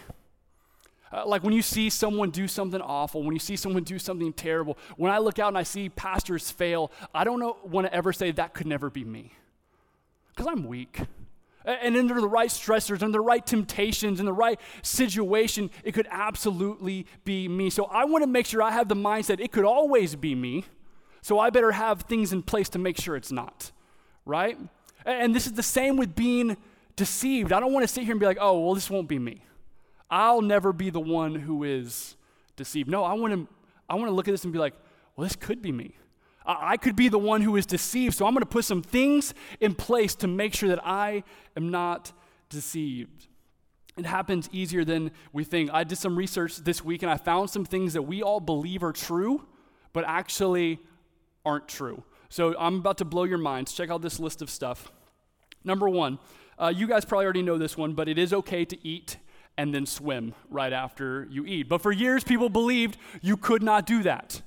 Uh, 1.11 1.25
like 1.25 1.43
when 1.43 1.53
you 1.53 1.61
see 1.61 1.89
someone 1.89 2.29
do 2.29 2.47
something 2.47 2.81
awful, 2.81 3.23
when 3.23 3.33
you 3.33 3.39
see 3.39 3.55
someone 3.55 3.83
do 3.83 3.97
something 3.97 4.33
terrible, 4.33 4.77
when 4.97 5.11
I 5.11 5.19
look 5.19 5.39
out 5.39 5.49
and 5.49 5.57
I 5.57 5.63
see 5.63 5.89
pastors 5.89 6.51
fail, 6.51 6.91
I 7.13 7.23
don't 7.23 7.65
want 7.65 7.87
to 7.87 7.93
ever 7.93 8.11
say 8.11 8.31
that 8.31 8.53
could 8.53 8.67
never 8.67 8.89
be 8.89 9.05
me. 9.05 9.31
Because 10.35 10.47
I'm 10.47 10.65
weak. 10.67 10.99
And 11.63 11.97
under 11.97 12.21
the 12.21 12.27
right 12.27 12.49
stressors, 12.49 13.01
under 13.01 13.17
the 13.17 13.21
right 13.21 13.45
temptations, 13.45 14.19
in 14.19 14.25
the 14.25 14.33
right 14.33 14.59
situation, 14.81 15.69
it 15.83 15.93
could 15.93 16.07
absolutely 16.09 17.05
be 17.25 17.47
me. 17.49 17.69
So 17.69 17.85
I 17.85 18.05
want 18.05 18.23
to 18.23 18.27
make 18.27 18.45
sure 18.45 18.61
I 18.61 18.71
have 18.71 18.87
the 18.87 18.95
mindset 18.95 19.41
it 19.41 19.51
could 19.51 19.65
always 19.65 20.15
be 20.15 20.33
me. 20.33 20.63
So 21.21 21.39
I 21.39 21.49
better 21.49 21.73
have 21.73 22.03
things 22.03 22.31
in 22.31 22.41
place 22.41 22.69
to 22.69 22.79
make 22.79 22.97
sure 22.97 23.17
it's 23.17 23.33
not, 23.33 23.71
right? 24.25 24.57
And 25.07 25.33
this 25.33 25.47
is 25.47 25.53
the 25.53 25.63
same 25.63 25.95
with 25.95 26.15
being 26.15 26.57
deceived. 26.97 27.53
I 27.53 27.61
don't 27.61 27.71
want 27.71 27.85
to 27.85 27.87
sit 27.87 28.03
here 28.03 28.11
and 28.11 28.19
be 28.19 28.25
like, 28.25 28.37
oh, 28.41 28.59
well, 28.59 28.75
this 28.75 28.89
won't 28.89 29.07
be 29.07 29.17
me. 29.17 29.41
I'll 30.09 30.41
never 30.41 30.73
be 30.73 30.89
the 30.89 30.99
one 30.99 31.35
who 31.35 31.63
is 31.63 32.17
deceived. 32.57 32.89
No, 32.89 33.05
I 33.05 33.13
want 33.13 33.33
to, 33.33 33.47
I 33.89 33.95
want 33.95 34.07
to 34.07 34.13
look 34.13 34.27
at 34.27 34.31
this 34.31 34.43
and 34.43 34.51
be 34.51 34.59
like, 34.59 34.73
well, 35.15 35.23
this 35.23 35.35
could 35.37 35.61
be 35.61 35.71
me. 35.71 35.95
I 36.45 36.77
could 36.77 36.95
be 36.95 37.09
the 37.09 37.19
one 37.19 37.41
who 37.41 37.55
is 37.55 37.65
deceived. 37.65 38.15
So 38.15 38.25
I'm 38.25 38.33
going 38.33 38.41
to 38.41 38.45
put 38.45 38.65
some 38.65 38.81
things 38.81 39.33
in 39.59 39.75
place 39.75 40.13
to 40.15 40.27
make 40.27 40.53
sure 40.53 40.69
that 40.69 40.85
I 40.85 41.23
am 41.55 41.71
not 41.71 42.11
deceived. 42.49 43.27
It 43.97 44.05
happens 44.05 44.49
easier 44.51 44.85
than 44.85 45.11
we 45.33 45.43
think. 45.43 45.71
I 45.73 45.83
did 45.83 45.97
some 45.97 46.17
research 46.17 46.57
this 46.57 46.83
week 46.83 47.01
and 47.01 47.11
I 47.11 47.17
found 47.17 47.49
some 47.49 47.65
things 47.65 47.93
that 47.93 48.03
we 48.03 48.21
all 48.21 48.39
believe 48.39 48.83
are 48.83 48.93
true, 48.93 49.45
but 49.91 50.05
actually 50.05 50.79
aren't 51.45 51.67
true. 51.67 52.03
So 52.29 52.55
I'm 52.57 52.75
about 52.75 52.97
to 52.99 53.05
blow 53.05 53.23
your 53.23 53.37
minds. 53.37 53.73
Check 53.73 53.89
out 53.89 54.01
this 54.01 54.19
list 54.19 54.41
of 54.41 54.49
stuff. 54.49 54.91
Number 55.63 55.89
one, 55.89 56.19
uh, 56.59 56.73
you 56.75 56.87
guys 56.87 57.05
probably 57.05 57.25
already 57.25 57.41
know 57.41 57.57
this 57.57 57.77
one, 57.77 57.93
but 57.93 58.07
it 58.07 58.17
is 58.17 58.33
okay 58.33 58.65
to 58.65 58.87
eat 58.87 59.17
and 59.57 59.73
then 59.73 59.85
swim 59.85 60.33
right 60.49 60.71
after 60.71 61.27
you 61.29 61.45
eat. 61.45 61.67
But 61.67 61.81
for 61.81 61.91
years, 61.91 62.23
people 62.23 62.49
believed 62.49 62.97
you 63.21 63.37
could 63.37 63.63
not 63.63 63.85
do 63.85 64.03
that. 64.03 64.41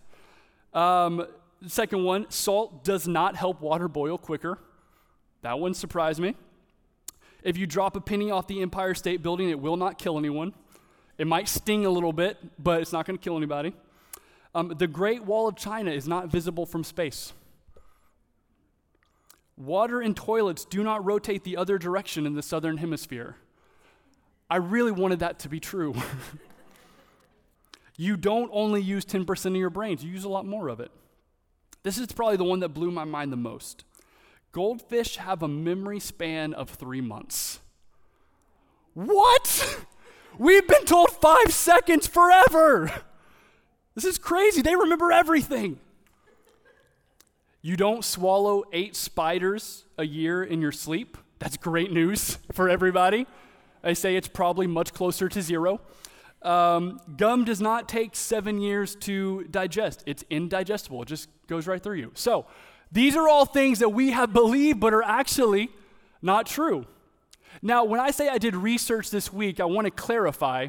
Um, 0.73 1.27
second 1.67 2.05
one, 2.05 2.27
salt 2.31 2.85
does 2.85 3.09
not 3.09 3.37
help 3.37 3.61
water 3.61 3.89
boil 3.89 4.19
quicker. 4.19 4.59
That 5.43 5.59
one 5.59 5.75
surprised 5.75 6.21
me. 6.21 6.37
If 7.43 7.57
you 7.57 7.67
drop 7.67 7.97
a 7.97 8.01
penny 8.01 8.31
off 8.31 8.47
the 8.47 8.63
Empire 8.63 8.95
State 8.95 9.23
Building, 9.23 9.51
it 9.51 9.59
will 9.59 9.77
not 9.77 9.99
kill 9.99 10.19
anyone. 10.19 10.53
It 11.19 11.27
might 11.27 11.49
sting 11.49 11.87
a 11.87 11.91
little 11.91 12.13
bit, 12.13 12.39
but 12.63 12.81
it's 12.81 12.93
not 12.93 13.07
going 13.07 13.19
to 13.19 13.23
kill 13.23 13.37
anybody. 13.37 13.75
Um, 14.55 14.75
the 14.77 14.87
Great 14.87 15.25
Wall 15.25 15.49
of 15.49 15.57
China 15.57 15.91
is 15.91 16.07
not 16.07 16.29
visible 16.29 16.67
from 16.67 16.85
space. 16.85 17.33
Water 19.61 20.01
and 20.01 20.17
toilets 20.17 20.65
do 20.65 20.83
not 20.83 21.05
rotate 21.05 21.45
the 21.45 21.59
other 21.59 21.77
direction 21.77 22.25
in 22.25 22.35
the 22.35 22.43
southern 22.43 22.79
hemisphere. 22.79 23.37
I 24.49 24.57
really 24.57 24.91
wanted 24.91 25.19
that 25.19 25.39
to 25.41 25.51
be 25.51 25.61
true. 25.61 25.95
you 27.99 28.17
don't 28.17 28.51
only 28.55 28.81
use 28.81 29.05
10% 29.05 29.47
of 29.47 29.57
your 29.57 29.69
brains, 29.69 30.03
you 30.03 30.11
use 30.11 30.25
a 30.25 30.31
lot 30.31 30.47
more 30.47 30.69
of 30.69 30.81
it. 30.81 30.91
This 31.83 31.99
is 31.99 32.07
probably 32.07 32.39
the 32.39 32.45
one 32.45 32.61
that 32.61 32.71
blew 32.71 32.91
my 32.91 33.05
mind 33.05 33.33
the 33.33 33.37
most. 33.37 33.85
Goldfish 34.51 35.17
have 35.17 35.43
a 35.43 35.49
memory 35.49 36.01
span 36.01 36.55
of 36.55 36.71
three 36.71 37.03
months. 37.03 37.61
What? 38.95 39.85
We've 40.39 40.67
been 40.67 40.87
told 40.87 41.11
five 41.11 41.53
seconds 41.53 42.07
forever. 42.07 43.03
This 43.95 44.07
is 44.07 44.17
crazy. 44.17 44.63
They 44.63 44.75
remember 44.75 45.13
everything. 45.13 45.81
You 47.63 47.77
don't 47.77 48.05
swallow 48.05 48.65
eight 48.73 48.97
spiders 48.97 49.85
a 49.99 50.05
year 50.05 50.43
in 50.43 50.63
your 50.63 50.73
sleep. 50.73 51.19
That's 51.41 51.57
great 51.57 51.93
news 51.93 52.39
for 52.53 52.69
everybody. 52.69 53.27
I 53.85 53.93
say 53.93 54.17
it's 54.17 54.29
probably 54.29 54.67
much 54.67 54.93
closer 54.95 55.29
to 55.29 55.43
zero. 55.43 55.81
Um, 56.43 57.01
gum 57.19 57.45
does 57.45 57.61
not 57.61 57.87
take 57.87 58.17
seven 58.17 58.61
years 58.61 58.95
to 58.97 59.45
digest, 59.45 60.03
it's 60.07 60.25
indigestible, 60.31 61.03
it 61.03 61.09
just 61.09 61.29
goes 61.49 61.67
right 61.67 61.83
through 61.83 61.97
you. 61.97 62.13
So, 62.15 62.47
these 62.93 63.15
are 63.15 63.29
all 63.29 63.45
things 63.45 63.79
that 63.81 63.91
we 63.91 64.11
have 64.11 64.33
believed 64.33 64.81
but 64.81 64.95
are 64.95 65.03
actually 65.03 65.69
not 66.23 66.47
true. 66.47 66.87
Now, 67.63 67.85
when 67.85 68.01
I 68.01 68.11
say 68.11 68.29
I 68.29 68.39
did 68.39 68.57
research 68.57 69.11
this 69.11 69.33
week, 69.33 69.61
I 69.61 69.65
want 69.67 69.85
to 69.85 69.91
clarify. 69.91 70.69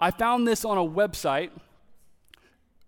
I 0.00 0.10
found 0.10 0.46
this 0.46 0.64
on 0.64 0.76
a 0.76 0.84
website. 0.84 1.50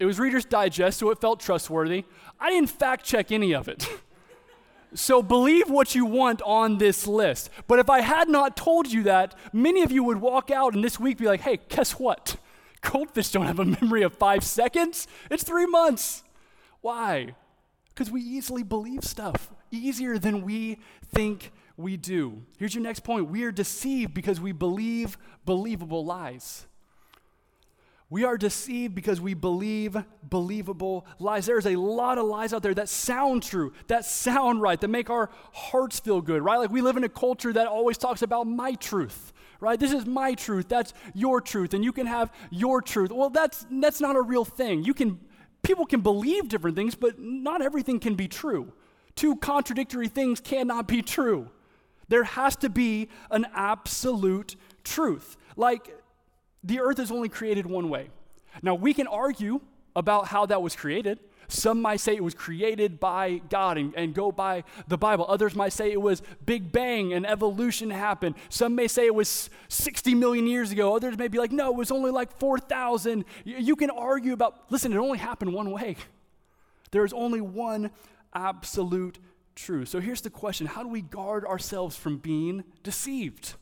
It 0.03 0.07
was 0.07 0.19
Reader's 0.19 0.45
Digest, 0.45 0.99
so 0.99 1.11
it 1.11 1.21
felt 1.21 1.39
trustworthy. 1.39 2.05
I 2.41 2.51
didn't 2.51 2.71
fact 2.71 3.05
check 3.05 3.31
any 3.31 3.55
of 3.55 3.69
it. 3.69 3.87
So 4.95 5.23
believe 5.23 5.71
what 5.71 5.95
you 5.95 6.05
want 6.05 6.43
on 6.43 6.77
this 6.77 7.07
list. 7.07 7.49
But 7.67 7.79
if 7.79 7.89
I 7.89 8.03
had 8.03 8.29
not 8.29 8.59
told 8.59 8.93
you 8.93 9.05
that, 9.05 9.35
many 9.51 9.81
of 9.81 9.91
you 9.91 10.05
would 10.05 10.21
walk 10.21 10.51
out 10.51 10.75
and 10.75 10.85
this 10.85 11.01
week 11.01 11.17
be 11.17 11.25
like, 11.25 11.41
hey, 11.41 11.61
guess 11.71 11.93
what? 11.93 12.37
Goldfish 12.83 13.31
don't 13.31 13.47
have 13.47 13.59
a 13.59 13.65
memory 13.65 14.03
of 14.03 14.13
five 14.13 14.45
seconds, 14.45 15.09
it's 15.31 15.45
three 15.45 15.65
months. 15.65 16.25
Why? 16.83 17.35
Because 17.89 18.11
we 18.11 18.21
easily 18.21 18.63
believe 18.63 19.03
stuff, 19.03 19.51
easier 19.71 20.19
than 20.19 20.43
we 20.43 20.79
think 21.07 21.53
we 21.79 21.97
do. 21.97 22.43
Here's 22.59 22.75
your 22.75 22.85
next 22.85 23.01
point 23.01 23.31
we 23.31 23.45
are 23.45 23.51
deceived 23.51 24.13
because 24.13 24.43
we 24.43 24.53
believe 24.53 25.17
believable 25.47 26.05
lies. 26.05 26.67
We 28.13 28.25
are 28.25 28.37
deceived 28.37 28.95
because 28.95 29.23
we 29.23 29.33
believe 29.33 29.97
believable 30.23 31.07
lies. 31.19 31.47
There's 31.47 31.65
a 31.65 31.77
lot 31.77 32.19
of 32.19 32.27
lies 32.27 32.53
out 32.53 32.63
there 32.63 32.75
that 32.75 32.91
sound 32.91 33.43
true, 33.43 33.73
that 33.87 34.05
sound 34.05 34.61
right, 34.61 34.79
that 34.79 34.89
make 34.89 35.09
our 35.09 35.31
hearts 35.55 35.99
feel 35.99 36.21
good, 36.21 36.43
right? 36.43 36.59
Like 36.59 36.71
we 36.71 36.83
live 36.83 36.99
in 36.99 37.05
a 37.05 37.09
culture 37.09 37.55
that 37.55 37.67
always 37.67 37.97
talks 37.97 38.21
about 38.21 38.47
my 38.47 38.75
truth, 38.75 39.33
right? 39.61 39.81
This 39.81 39.95
is 39.95 40.05
my 40.05 40.35
truth, 40.35 40.69
that's 40.69 40.93
your 41.15 41.41
truth, 41.41 41.73
and 41.73 41.83
you 41.83 41.91
can 41.91 42.05
have 42.05 42.31
your 42.51 42.83
truth. 42.83 43.11
Well, 43.11 43.31
that's 43.31 43.65
that's 43.71 44.03
not 44.03 44.15
a 44.15 44.21
real 44.21 44.45
thing. 44.45 44.85
You 44.85 44.93
can 44.93 45.19
people 45.63 45.87
can 45.87 46.03
believe 46.03 46.51
different 46.51 46.77
things, 46.77 46.95
but 46.95 47.19
not 47.19 47.63
everything 47.63 47.99
can 47.99 48.15
be 48.15 48.29
true. 48.29 48.75
Two 49.17 49.37
contradictory 49.37 50.09
things 50.09 50.39
cannot 50.39 50.87
be 50.87 51.01
true. 51.01 51.49
There 52.09 52.25
has 52.25 52.57
to 52.57 52.69
be 52.69 53.09
an 53.31 53.47
absolute 53.55 54.55
truth. 54.85 55.39
Like 55.57 55.95
the 56.65 56.81
earth 56.81 56.99
is 56.99 57.11
only 57.11 57.29
created 57.29 57.67
one 57.67 57.89
way. 57.89 58.09
Now, 58.63 58.75
we 58.75 58.95
can 58.95 59.07
argue 59.07 59.61
about 59.97 60.29
how 60.29 60.47
that 60.47 60.63
was 60.63 60.77
created. 60.77 61.19
Some 61.49 61.83
might 61.83 62.01
say 62.01 62.15
it 62.15 62.25
was 62.25 62.35
created 62.35 62.99
by 62.99 63.43
God 63.51 63.77
and, 63.77 63.95
and, 63.95 64.15
go 64.15 64.33
by 64.33 64.65
the 64.89 64.97
Bible. 64.97 65.27
Others 65.29 65.55
might 65.55 65.73
say 65.73 65.93
it 65.93 66.01
was 66.01 66.23
Big 66.47 66.73
Bang 66.73 67.13
and 67.13 67.27
evolution 67.27 67.91
happened. 67.91 68.37
Some 68.49 68.75
may 68.75 68.89
say 68.89 69.05
it 69.05 69.15
was 69.15 69.51
60 69.69 70.15
million 70.15 70.47
years 70.47 70.73
ago. 70.73 70.97
Others 70.97 71.19
may 71.19 71.29
be 71.29 71.39
like, 71.39 71.53
no, 71.53 71.71
it 71.71 71.77
was 71.77 71.91
only 71.91 72.11
like 72.11 72.39
4,000. 72.39 73.25
You, 73.45 73.57
you 73.59 73.77
can 73.77 73.91
argue 73.91 74.33
about, 74.33 74.71
listen, 74.71 74.93
it 74.93 74.97
only 74.97 75.19
happened 75.19 75.53
one 75.53 75.71
way. 75.71 75.97
There 76.91 77.05
is 77.05 77.13
only 77.13 77.41
one 77.41 77.91
absolute 78.33 79.19
truth. 79.55 79.89
So 79.89 80.01
here's 80.01 80.21
the 80.23 80.31
question 80.31 80.67
How 80.67 80.83
do 80.83 80.89
we 80.89 81.03
guard 81.03 81.45
ourselves 81.45 81.97
from 81.97 82.19
being 82.19 82.65
deceived? 82.83 83.55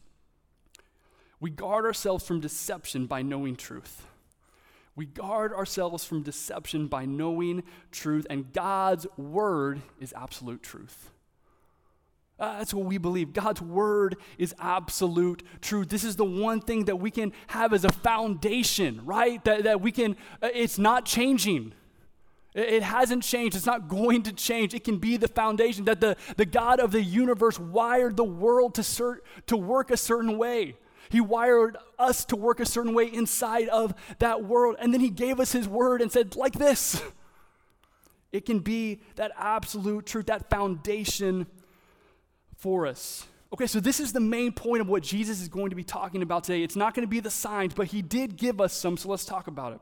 We 1.41 1.51
guard 1.51 1.87
ourselves 1.87 2.27
from 2.27 2.41
deception 2.41 3.07
by 3.07 3.23
knowing 3.23 3.57
truth. 3.57 4.07
We 4.95 5.07
guard 5.07 5.53
ourselves 5.53 6.05
from 6.05 6.23
deception 6.23 6.87
by 6.87 7.07
knowing 7.07 7.63
truth, 7.91 8.27
and 8.29 8.53
God's 8.53 9.07
word 9.17 9.81
is 9.99 10.13
absolute 10.15 10.63
truth. 10.63 11.11
That's 12.41 12.73
what 12.73 12.87
we 12.87 12.97
believe. 12.97 13.33
God's 13.35 13.61
word 13.61 14.17
is 14.39 14.55
absolute 14.59 15.43
truth. 15.61 15.91
This 15.91 16.05
is 16.05 16.17
the 16.17 16.25
one 16.25 16.61
thing 16.61 16.87
that 16.87 16.97
we 16.97 17.11
can 17.11 17.33
have 17.49 17.75
as 17.75 17.85
a 17.85 17.93
foundation, 17.93 19.03
right? 19.05 19.45
That, 19.45 19.65
that 19.65 19.83
we 19.83 19.93
can, 19.93 20.17
uh, 20.43 20.49
it's 20.55 20.79
not 20.79 21.05
changing. 21.05 21.75
It, 22.55 22.69
it 22.75 22.83
hasn't 22.83 23.25
changed. 23.25 23.57
It's 23.57 23.67
not 23.67 23.89
going 23.89 24.23
to 24.23 24.33
change. 24.33 24.73
It 24.73 24.85
can 24.85 24.97
be 24.97 25.19
the 25.19 25.29
foundation 25.29 25.85
that 25.85 26.01
the, 26.01 26.17
the 26.39 26.47
God 26.47 26.81
of 26.81 26.93
the 26.93 27.03
universe 27.03 27.59
wired 27.59 28.17
the 28.17 28.25
world 28.25 28.75
to, 28.77 28.81
cert, 28.81 29.19
to 29.47 29.57
work 29.59 29.91
a 29.91 29.99
certain 29.99 30.39
way. 30.39 30.77
He 31.11 31.21
wired 31.21 31.77
us 31.99 32.25
to 32.27 32.37
work 32.37 32.61
a 32.61 32.65
certain 32.67 32.95
way 32.95 33.05
inside 33.13 33.69
of 33.69 33.95
that 34.21 34.45
world. 34.45 34.77
And 34.79 34.95
then 34.95 35.03
He 35.03 35.11
gave 35.11 35.39
us 35.39 35.53
His 35.53 35.69
word 35.69 36.01
and 36.01 36.11
said, 36.11 36.35
like 36.37 36.55
this. 36.55 37.03
It 38.33 38.47
can 38.47 38.61
be 38.61 39.01
that 39.17 39.33
absolute 39.37 40.07
truth, 40.07 40.27
that 40.27 40.49
foundation 40.49 41.47
for 42.57 42.87
us. 42.87 43.27
Okay, 43.53 43.67
so 43.67 43.81
this 43.81 43.99
is 43.99 44.13
the 44.13 44.21
main 44.21 44.53
point 44.53 44.81
of 44.81 44.89
what 44.89 45.03
Jesus 45.03 45.41
is 45.41 45.49
going 45.49 45.71
to 45.71 45.77
be 45.77 45.83
talking 45.83 46.23
about 46.23 46.45
today. 46.45 46.63
It's 46.63 46.77
not 46.77 46.95
going 46.95 47.05
to 47.05 47.11
be 47.11 47.19
the 47.19 47.31
signs, 47.31 47.75
but 47.75 47.89
he 47.89 48.01
did 48.01 48.37
give 48.37 48.61
us 48.61 48.73
some, 48.73 48.97
so 48.97 49.09
let's 49.09 49.25
talk 49.25 49.49
about 49.49 49.73
it. 49.73 49.81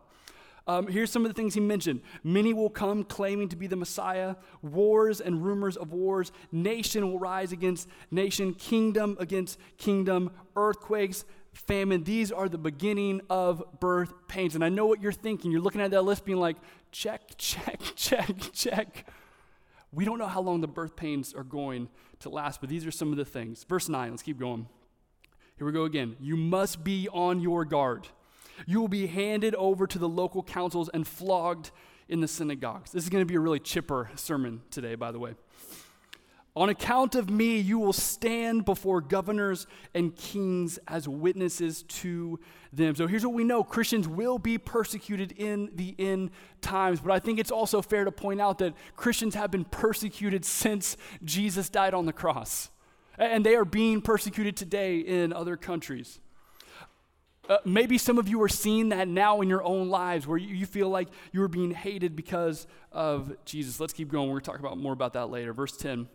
Um, 0.69 0.87
here's 0.87 1.11
some 1.11 1.25
of 1.25 1.31
the 1.31 1.35
things 1.35 1.55
he 1.55 1.61
mentioned. 1.61 2.03
Many 2.23 2.53
will 2.53 2.69
come 2.69 3.03
claiming 3.03 3.49
to 3.49 3.57
be 3.57 3.67
the 3.67 3.77
Messiah. 3.77 4.37
Wars 4.61 5.19
and 5.19 5.43
rumors 5.43 5.79
of 5.79 5.93
wars. 5.93 6.31
Nation 6.53 7.11
will 7.11 7.19
rise 7.19 7.53
against 7.53 7.89
nation. 8.11 8.53
Kingdom 8.53 9.17
against 9.19 9.59
kingdom. 9.79 10.31
Earthquakes, 10.55 11.25
famine. 11.55 12.05
These 12.05 12.31
are 12.31 12.51
the 12.51 12.59
beginning 12.59 13.23
of 13.31 13.81
birth 13.81 14.13
pains. 14.29 14.55
And 14.55 14.63
I 14.63 14.69
know 14.69 14.85
what 14.85 15.01
you're 15.01 15.11
thinking. 15.11 15.51
You're 15.51 15.63
looking 15.63 15.81
at 15.81 15.91
that 15.93 16.03
list 16.03 16.27
being 16.27 16.39
like, 16.39 16.59
check, 16.93 17.23
check, 17.39 17.81
check, 17.97 18.37
check. 18.53 19.09
We 19.91 20.05
don't 20.05 20.19
know 20.19 20.27
how 20.27 20.43
long 20.43 20.61
the 20.61 20.69
birth 20.69 20.97
pains 20.97 21.33
are 21.33 21.45
going 21.45 21.89
to 22.21 22.29
last, 22.29 22.61
but 22.61 22.69
these 22.69 22.85
are 22.85 22.91
some 22.91 23.11
of 23.11 23.17
the 23.17 23.25
things. 23.25 23.65
Verse 23.65 23.89
9, 23.89 24.11
let's 24.11 24.23
keep 24.23 24.39
going. 24.39 24.69
Here 25.57 25.67
we 25.67 25.73
go 25.73 25.85
again. 25.85 26.17
You 26.21 26.37
must 26.37 26.85
be 26.85 27.09
on 27.09 27.41
your 27.41 27.65
guard. 27.65 28.07
You 28.67 28.81
will 28.81 28.89
be 28.89 29.07
handed 29.07 29.55
over 29.55 29.87
to 29.87 29.99
the 29.99 30.09
local 30.09 30.43
councils 30.43 30.89
and 30.93 31.07
flogged 31.07 31.71
in 32.09 32.21
the 32.21 32.29
synagogues. 32.29 32.93
This 32.93 33.05
is 33.05 33.11
going 33.11 33.23
to 33.23 33.27
be 33.27 33.37
a 33.37 33.41
really 33.41 33.61
chipper 33.61 34.11
sermon 34.15 34.63
today, 34.71 34.95
by 34.95 35.13
the 35.13 35.19
way. 35.19 35.35
On 36.59 36.69
account 36.71 37.15
of 37.15 37.31
me, 37.31 37.59
you 37.59 37.79
will 37.79 37.93
stand 37.93 38.65
before 38.65 39.01
governors 39.01 39.69
and 39.95 40.17
kings 40.17 40.77
as 40.89 41.07
witnesses 41.07 41.85
to 41.85 42.41
them. 42.73 42.97
So 42.97 43.07
here's 43.07 43.25
what 43.25 43.33
we 43.33 43.45
know 43.45 43.63
Christians 43.63 44.09
will 44.09 44.41
be 44.41 44.59
persecuted 44.59 45.31
in 45.33 45.71
the 45.77 45.95
end 46.01 46.31
times. 46.61 47.01
But 47.01 47.13
I 47.13 47.21
think 47.21 47.39
it's 47.39 47.53
also 47.53 47.81
fair 47.81 48.05
to 48.05 48.11
point 48.11 48.41
out 48.41 48.59
that 48.59 48.75
Christians 48.97 49.37
have 49.37 49.53
been 49.53 49.67
persecuted 49.67 50.45
since 50.45 50.97
Jesus 51.23 51.69
died 51.69 51.95
on 51.95 52.07
the 52.07 52.13
cross. 52.13 52.71
And 53.17 53.47
they 53.47 53.55
are 53.55 53.65
being 53.65 54.01
persecuted 54.01 54.57
today 54.57 54.99
in 54.99 55.33
other 55.33 55.57
countries. 55.57 56.19
Uh, 57.49 57.57
maybe 57.65 57.97
some 57.97 58.19
of 58.19 58.29
you 58.29 58.43
are 58.43 58.49
seeing 58.49 58.91
that 58.91 59.09
now 59.09 59.41
in 59.41 59.49
your 59.49 59.63
own 59.63 59.89
lives 59.89 60.27
where 60.27 60.37
you, 60.37 60.55
you 60.55 60.67
feel 60.67 60.91
like 60.91 61.09
you 61.33 61.43
are 61.43 61.49
being 61.49 61.71
hated 61.71 62.15
because 62.15 62.67
of 62.93 63.33
Jesus. 63.47 63.81
Let's 63.81 63.95
keep 63.95 64.11
going. 64.11 64.29
We're 64.29 64.35
going 64.35 64.43
to 64.43 64.51
talk 64.51 64.61
about 64.61 64.77
more 64.77 64.93
about 64.93 65.15
that 65.15 65.31
later. 65.31 65.55
Verse 65.55 65.77
10. 65.77 66.09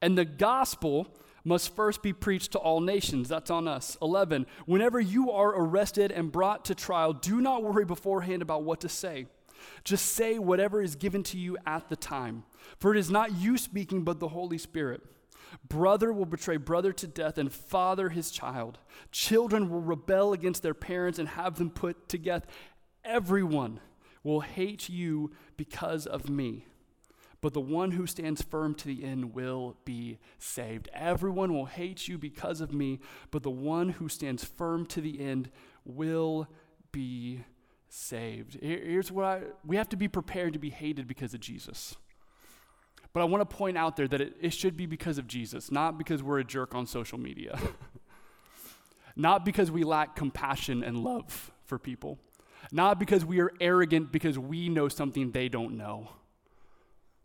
And 0.00 0.16
the 0.16 0.24
gospel 0.24 1.14
must 1.44 1.74
first 1.76 2.02
be 2.02 2.12
preached 2.12 2.52
to 2.52 2.58
all 2.58 2.80
nations. 2.80 3.28
That's 3.28 3.50
on 3.50 3.68
us. 3.68 3.96
11. 4.00 4.46
Whenever 4.64 5.00
you 5.00 5.30
are 5.30 5.50
arrested 5.50 6.10
and 6.10 6.32
brought 6.32 6.64
to 6.66 6.74
trial, 6.74 7.12
do 7.12 7.40
not 7.40 7.62
worry 7.62 7.84
beforehand 7.84 8.40
about 8.42 8.62
what 8.62 8.80
to 8.80 8.88
say. 8.88 9.26
Just 9.84 10.06
say 10.06 10.38
whatever 10.38 10.80
is 10.80 10.96
given 10.96 11.22
to 11.24 11.38
you 11.38 11.58
at 11.66 11.88
the 11.88 11.96
time. 11.96 12.44
For 12.78 12.94
it 12.94 12.98
is 12.98 13.10
not 13.10 13.32
you 13.32 13.58
speaking, 13.58 14.02
but 14.02 14.18
the 14.18 14.28
Holy 14.28 14.58
Spirit. 14.58 15.02
Brother 15.68 16.12
will 16.12 16.26
betray 16.26 16.56
brother 16.56 16.92
to 16.92 17.06
death, 17.06 17.38
and 17.38 17.52
father 17.52 18.10
his 18.10 18.30
child. 18.30 18.78
Children 19.10 19.68
will 19.68 19.80
rebel 19.80 20.32
against 20.32 20.62
their 20.62 20.74
parents 20.74 21.18
and 21.18 21.28
have 21.30 21.56
them 21.56 21.70
put 21.70 22.08
to 22.10 22.18
death. 22.18 22.46
Everyone 23.04 23.80
will 24.22 24.40
hate 24.40 24.88
you 24.88 25.32
because 25.56 26.06
of 26.06 26.28
me 26.30 26.66
but 27.42 27.54
the 27.54 27.60
one 27.60 27.90
who 27.90 28.06
stands 28.06 28.40
firm 28.40 28.74
to 28.76 28.86
the 28.86 29.04
end 29.04 29.34
will 29.34 29.76
be 29.84 30.18
saved. 30.38 30.88
Everyone 30.94 31.52
will 31.52 31.66
hate 31.66 32.06
you 32.06 32.16
because 32.16 32.60
of 32.60 32.72
me, 32.72 33.00
but 33.32 33.42
the 33.42 33.50
one 33.50 33.90
who 33.90 34.08
stands 34.08 34.44
firm 34.44 34.86
to 34.86 35.00
the 35.00 35.20
end 35.20 35.50
will 35.84 36.46
be 36.92 37.44
saved. 37.88 38.58
Here's 38.62 39.10
what 39.10 39.24
I, 39.24 39.40
we 39.66 39.76
have 39.76 39.88
to 39.88 39.96
be 39.96 40.06
prepared 40.06 40.52
to 40.52 40.60
be 40.60 40.70
hated 40.70 41.08
because 41.08 41.34
of 41.34 41.40
Jesus. 41.40 41.96
But 43.12 43.20
I 43.20 43.24
want 43.24 43.48
to 43.48 43.56
point 43.56 43.76
out 43.76 43.96
there 43.96 44.08
that 44.08 44.20
it, 44.20 44.36
it 44.40 44.52
should 44.52 44.76
be 44.76 44.86
because 44.86 45.18
of 45.18 45.26
Jesus, 45.26 45.70
not 45.70 45.98
because 45.98 46.22
we're 46.22 46.38
a 46.38 46.44
jerk 46.44 46.74
on 46.74 46.86
social 46.86 47.18
media, 47.18 47.58
not 49.16 49.44
because 49.44 49.70
we 49.70 49.84
lack 49.84 50.16
compassion 50.16 50.82
and 50.82 50.98
love 50.98 51.52
for 51.64 51.78
people, 51.78 52.18
not 52.70 52.98
because 52.98 53.24
we 53.24 53.40
are 53.40 53.52
arrogant 53.60 54.12
because 54.12 54.38
we 54.38 54.68
know 54.68 54.88
something 54.88 55.30
they 55.30 55.48
don't 55.48 55.76
know 55.76 56.08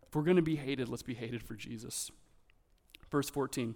if 0.07 0.15
we're 0.15 0.23
going 0.23 0.37
to 0.37 0.41
be 0.41 0.55
hated, 0.55 0.87
let's 0.87 1.03
be 1.03 1.13
hated 1.13 1.43
for 1.43 1.55
Jesus. 1.55 2.11
Verse 3.11 3.29
14. 3.29 3.75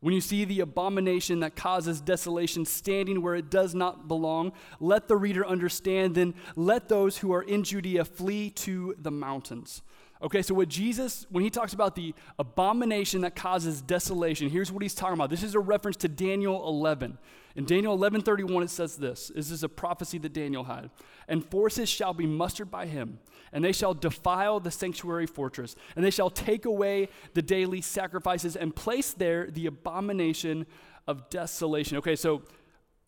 When 0.00 0.14
you 0.14 0.20
see 0.20 0.44
the 0.44 0.60
abomination 0.60 1.40
that 1.40 1.54
causes 1.54 2.00
desolation 2.00 2.64
standing 2.64 3.22
where 3.22 3.36
it 3.36 3.50
does 3.50 3.72
not 3.72 4.08
belong, 4.08 4.52
let 4.80 5.06
the 5.06 5.16
reader 5.16 5.46
understand, 5.46 6.16
then 6.16 6.34
let 6.56 6.88
those 6.88 7.18
who 7.18 7.32
are 7.32 7.42
in 7.42 7.62
Judea 7.62 8.04
flee 8.04 8.50
to 8.50 8.96
the 8.98 9.12
mountains. 9.12 9.82
Okay, 10.22 10.40
so 10.40 10.54
what 10.54 10.68
Jesus, 10.68 11.26
when 11.30 11.42
he 11.42 11.50
talks 11.50 11.72
about 11.72 11.96
the 11.96 12.14
abomination 12.38 13.22
that 13.22 13.34
causes 13.34 13.82
desolation, 13.82 14.48
here's 14.48 14.70
what 14.70 14.82
he's 14.82 14.94
talking 14.94 15.14
about. 15.14 15.30
This 15.30 15.42
is 15.42 15.56
a 15.56 15.60
reference 15.60 15.96
to 15.98 16.08
Daniel 16.08 16.68
11. 16.68 17.18
In 17.56 17.64
Daniel 17.64 17.98
11:31 17.98 18.62
it 18.62 18.70
says 18.70 18.96
this. 18.96 19.32
This 19.34 19.50
is 19.50 19.62
a 19.64 19.68
prophecy 19.68 20.18
that 20.18 20.32
Daniel 20.32 20.64
had. 20.64 20.90
And 21.28 21.44
forces 21.44 21.88
shall 21.88 22.14
be 22.14 22.26
mustered 22.26 22.70
by 22.70 22.86
him, 22.86 23.18
and 23.52 23.64
they 23.64 23.72
shall 23.72 23.94
defile 23.94 24.60
the 24.60 24.70
sanctuary 24.70 25.26
fortress, 25.26 25.74
and 25.96 26.04
they 26.04 26.10
shall 26.10 26.30
take 26.30 26.64
away 26.64 27.08
the 27.34 27.42
daily 27.42 27.80
sacrifices 27.80 28.56
and 28.56 28.74
place 28.74 29.12
there 29.12 29.50
the 29.50 29.66
abomination 29.66 30.66
of 31.06 31.28
desolation. 31.30 31.98
Okay, 31.98 32.16
so 32.16 32.42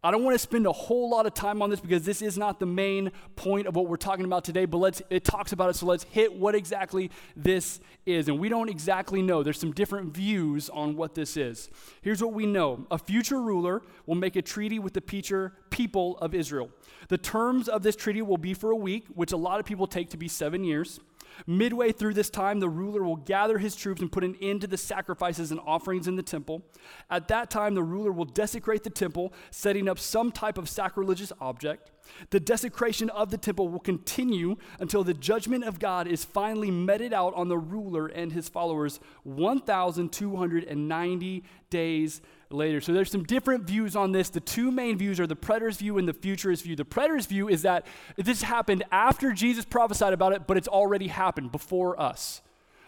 I 0.05 0.11
don't 0.11 0.23
want 0.23 0.35
to 0.35 0.39
spend 0.39 0.67
a 0.67 0.73
whole 0.73 1.09
lot 1.09 1.25
of 1.25 1.33
time 1.33 1.63
on 1.63 1.71
this 1.71 1.81
because 1.81 2.05
this 2.05 2.21
is 2.21 2.37
not 2.37 2.61
the 2.61 2.67
main 2.67 3.11
point 3.37 3.67
of 3.67 3.75
what 3.75 3.89
we're 3.89 3.97
talking 3.97 4.27
about 4.27 4.45
today, 4.45 4.67
but 4.67 4.77
let's 4.77 5.01
it 5.09 5.25
talks 5.25 5.53
about 5.53 5.71
it, 5.71 5.77
so 5.77 5.87
let's 5.87 6.05
hit 6.05 6.35
what 6.35 6.55
exactly 6.55 7.11
this 7.35 7.81
is. 8.05 8.29
And 8.29 8.39
we 8.39 8.51
don't 8.51 8.69
exactly 8.69 9.23
know. 9.23 9.43
There's 9.43 9.59
some 9.59 9.73
different 9.73 10.15
views 10.15 10.69
on 10.69 10.95
what 10.95 11.15
this 11.15 11.39
is. 11.39 11.71
Here's 12.03 12.23
what 12.23 12.35
we 12.35 12.45
know. 12.45 12.87
A 12.91 12.99
future 12.99 13.41
ruler 13.41 13.81
will 14.05 14.15
make 14.15 14.37
a 14.37 14.43
treaty 14.43 14.79
with 14.79 14.93
the 14.93 15.01
future 15.01 15.55
people 15.71 16.19
of 16.19 16.35
Israel. 16.35 16.69
The 17.09 17.17
terms 17.17 17.67
of 17.67 17.83
this 17.83 17.97
treaty 17.97 18.21
will 18.21 18.37
be 18.37 18.53
for 18.53 18.73
a 18.73 18.77
week, 18.77 19.07
which 19.15 19.33
a 19.33 19.39
lot 19.39 19.59
of 19.59 19.65
people 19.65 19.87
take 19.87 20.11
to 20.11 20.19
be 20.19 20.29
7 20.29 20.65
years. 20.65 21.01
Midway 21.47 21.93
through 21.93 22.15
this 22.15 22.31
time, 22.31 22.61
the 22.61 22.69
ruler 22.69 23.03
will 23.03 23.17
gather 23.17 23.59
his 23.59 23.77
troops 23.77 24.01
and 24.01 24.11
put 24.11 24.25
an 24.25 24.37
end 24.41 24.63
to 24.63 24.67
the 24.67 24.77
sacrifices 24.77 25.51
and 25.51 25.61
offerings 25.67 26.09
in 26.09 26.17
the 26.17 26.23
temple. 26.23 26.63
At 27.11 27.29
that 27.29 27.51
time, 27.51 27.75
the 27.75 27.83
ruler 27.83 28.13
will 28.13 28.25
desecrate 28.25 28.85
the 28.85 28.91
temple, 28.91 29.33
setting 29.51 29.89
up 29.89 29.99
some 29.99 30.33
type 30.33 30.59
of 30.59 30.69
sacrilegious 30.69 31.33
object. 31.41 31.91
The 32.31 32.41
desecration 32.41 33.11
of 33.11 33.31
the 33.31 33.39
temple 33.39 33.69
will 33.69 33.81
continue 33.81 34.57
until 34.79 35.05
the 35.05 35.15
judgment 35.15 35.65
of 35.65 35.79
God 35.79 36.07
is 36.07 36.25
finally 36.25 36.71
meted 36.71 37.13
out 37.13 37.35
on 37.35 37.49
the 37.49 37.59
ruler 37.59 38.07
and 38.07 38.33
his 38.33 38.49
followers 38.49 39.01
1,290 39.23 41.45
days 41.71 42.21
later. 42.55 42.81
So 42.81 42.93
there's 42.93 43.11
some 43.11 43.25
different 43.25 43.65
views 43.65 43.97
on 43.97 44.13
this. 44.13 44.31
The 44.31 44.41
two 44.41 44.71
main 44.71 44.97
views 44.97 45.21
are 45.21 45.27
the 45.27 45.37
preterist 45.37 45.79
view 45.79 45.99
and 45.99 46.09
the 46.09 46.13
futurist 46.13 46.63
view. 46.63 46.77
The 46.77 46.85
preterist 46.85 47.29
view 47.29 47.49
is 47.49 47.63
that 47.63 47.87
this 48.17 48.43
happened 48.43 48.85
after 48.91 49.33
Jesus 49.33 49.65
prophesied 49.65 50.13
about 50.13 50.33
it, 50.33 50.47
but 50.47 50.57
it's 50.57 50.69
already 50.69 51.09
happened 51.09 51.53
before 51.53 52.01
us. 52.01 52.43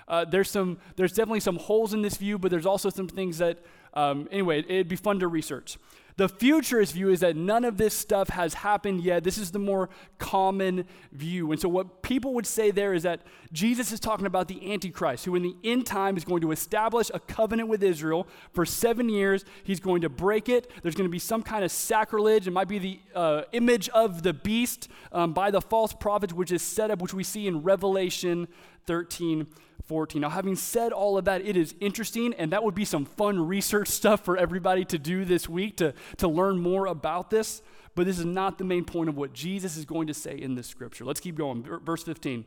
Uh, 0.08 0.24
there's 0.24 0.50
some, 0.50 0.78
there's 0.94 1.12
definitely 1.12 1.40
some 1.40 1.56
holes 1.56 1.92
in 1.92 2.02
this 2.02 2.16
view, 2.16 2.38
but 2.38 2.50
there's 2.50 2.66
also 2.66 2.90
some 2.90 3.08
things 3.08 3.38
that, 3.38 3.58
um, 3.94 4.28
anyway, 4.30 4.60
it'd 4.60 4.88
be 4.88 4.96
fun 4.96 5.18
to 5.18 5.26
research. 5.26 5.78
The 6.16 6.30
futurist 6.30 6.94
view 6.94 7.10
is 7.10 7.20
that 7.20 7.36
none 7.36 7.62
of 7.62 7.76
this 7.76 7.92
stuff 7.92 8.30
has 8.30 8.54
happened 8.54 9.02
yet. 9.02 9.22
This 9.22 9.36
is 9.36 9.50
the 9.50 9.58
more 9.58 9.90
common 10.18 10.86
view. 11.12 11.52
And 11.52 11.60
so, 11.60 11.68
what 11.68 12.02
people 12.02 12.32
would 12.32 12.46
say 12.46 12.70
there 12.70 12.94
is 12.94 13.02
that 13.02 13.20
Jesus 13.52 13.92
is 13.92 14.00
talking 14.00 14.24
about 14.24 14.48
the 14.48 14.72
Antichrist, 14.72 15.26
who 15.26 15.34
in 15.34 15.42
the 15.42 15.54
end 15.62 15.84
time 15.84 16.16
is 16.16 16.24
going 16.24 16.40
to 16.40 16.52
establish 16.52 17.10
a 17.12 17.20
covenant 17.20 17.68
with 17.68 17.82
Israel 17.82 18.26
for 18.54 18.64
seven 18.64 19.10
years. 19.10 19.44
He's 19.62 19.78
going 19.78 20.00
to 20.00 20.08
break 20.08 20.48
it. 20.48 20.72
There's 20.82 20.94
going 20.94 21.08
to 21.08 21.12
be 21.12 21.18
some 21.18 21.42
kind 21.42 21.62
of 21.62 21.70
sacrilege. 21.70 22.46
It 22.46 22.52
might 22.52 22.68
be 22.68 22.78
the 22.78 23.00
uh, 23.14 23.42
image 23.52 23.90
of 23.90 24.22
the 24.22 24.32
beast 24.32 24.88
um, 25.12 25.34
by 25.34 25.50
the 25.50 25.60
false 25.60 25.92
prophets, 25.92 26.32
which 26.32 26.50
is 26.50 26.62
set 26.62 26.90
up, 26.90 27.02
which 27.02 27.12
we 27.12 27.24
see 27.24 27.46
in 27.46 27.62
Revelation 27.62 28.48
13 28.86 29.46
14. 29.86 30.20
Now, 30.20 30.30
having 30.30 30.56
said 30.56 30.92
all 30.92 31.16
of 31.18 31.24
that, 31.26 31.42
it 31.42 31.56
is 31.56 31.74
interesting, 31.80 32.34
and 32.34 32.52
that 32.52 32.62
would 32.62 32.74
be 32.74 32.84
some 32.84 33.04
fun 33.04 33.46
research 33.46 33.88
stuff 33.88 34.24
for 34.24 34.36
everybody 34.36 34.84
to 34.86 34.98
do 34.98 35.24
this 35.24 35.48
week 35.48 35.76
to, 35.78 35.94
to 36.18 36.28
learn 36.28 36.58
more 36.58 36.86
about 36.86 37.30
this. 37.30 37.62
But 37.94 38.06
this 38.06 38.18
is 38.18 38.24
not 38.24 38.58
the 38.58 38.64
main 38.64 38.84
point 38.84 39.08
of 39.08 39.16
what 39.16 39.32
Jesus 39.32 39.76
is 39.76 39.84
going 39.84 40.06
to 40.08 40.14
say 40.14 40.36
in 40.36 40.54
this 40.54 40.66
scripture. 40.66 41.04
Let's 41.04 41.20
keep 41.20 41.36
going. 41.36 41.62
Verse 41.84 42.02
15. 42.02 42.44